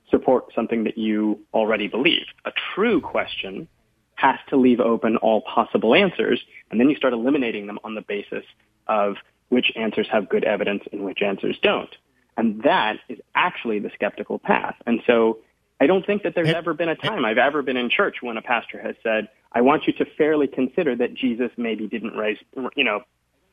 [0.09, 2.25] support something that you already believe.
[2.45, 3.67] A true question
[4.15, 8.01] has to leave open all possible answers, and then you start eliminating them on the
[8.01, 8.43] basis
[8.87, 9.15] of
[9.49, 11.93] which answers have good evidence and which answers don't.
[12.35, 14.75] And that is actually the skeptical path.
[14.85, 15.39] And so
[15.79, 18.37] I don't think that there's ever been a time I've ever been in church when
[18.37, 22.37] a pastor has said, I want you to fairly consider that Jesus maybe didn't raise,
[22.75, 23.01] you know,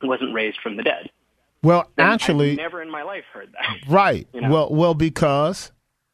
[0.01, 1.09] wasn't raised from the dead.
[1.63, 3.89] Well, and actually, I've never in my life heard that.
[3.89, 4.27] Right.
[4.33, 4.49] You know?
[4.49, 5.71] Well, well, because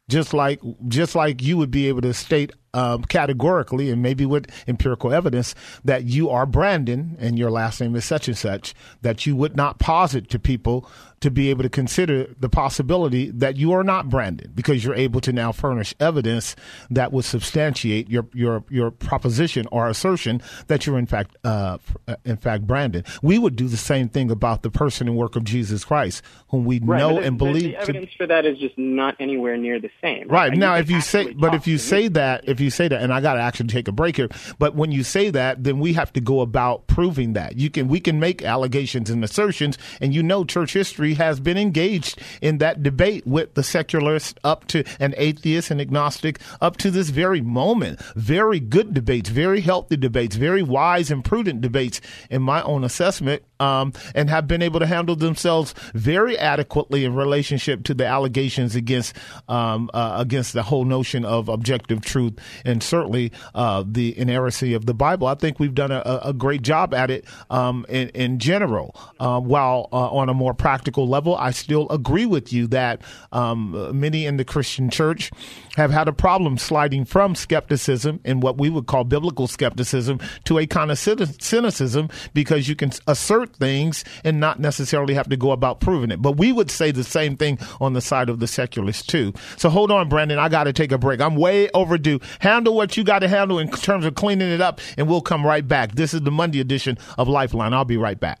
[0.08, 4.50] just like just like you would be able to state um, categorically and maybe with
[4.66, 5.54] empirical evidence
[5.84, 9.56] that you are Brandon and your last name is such and such, that you would
[9.56, 10.88] not posit to people
[11.22, 15.20] to be able to consider the possibility that you are not Brandon because you're able
[15.20, 16.56] to now furnish evidence
[16.90, 21.78] that would substantiate your your your proposition or assertion that you're in fact uh,
[22.24, 23.04] in fact Brandon.
[23.22, 26.64] We would do the same thing about the person and work of Jesus Christ, whom
[26.64, 27.62] we right, know and believe.
[27.62, 30.26] The evidence to, for that is just not anywhere near the same.
[30.26, 30.58] Right, right.
[30.58, 33.20] now, if you say, but if you say that, if you say that, and I
[33.20, 36.12] got to actually take a break here, but when you say that, then we have
[36.14, 37.56] to go about proving that.
[37.56, 41.58] You can we can make allegations and assertions, and you know, church history has been
[41.58, 46.90] engaged in that debate with the secularists up to an atheist and agnostic up to
[46.90, 48.00] this very moment.
[48.14, 52.00] Very good debates, very healthy debates, very wise and prudent debates,
[52.30, 57.14] in my own assessment, um, and have been able to handle themselves very adequately in
[57.14, 59.16] relationship to the allegations against
[59.48, 62.34] um, uh, against the whole notion of objective truth
[62.64, 65.28] and certainly uh, the inerrancy of the Bible.
[65.28, 68.96] I think we've done a, a great job at it um, in, in, general.
[69.20, 74.26] Uh, while on a more practical level, I still agree with you that um, many
[74.26, 75.30] in the Christian church
[75.76, 80.58] have had a problem sliding from skepticism and what we would call biblical skepticism to
[80.58, 85.52] a kind of cynicism because you can assert things and not necessarily have to go
[85.52, 86.22] about proving it.
[86.22, 89.32] But we would say the same thing on the side of the secularists too.
[89.56, 90.38] So hold on, Brandon.
[90.38, 91.20] I got to take a break.
[91.20, 92.20] I'm way overdue.
[92.40, 95.46] Handle what you got to handle in terms of cleaning it up, and we'll come
[95.46, 95.94] right back.
[95.94, 97.72] This is the Monday edition of Lifeline.
[97.72, 98.40] I'll be right back.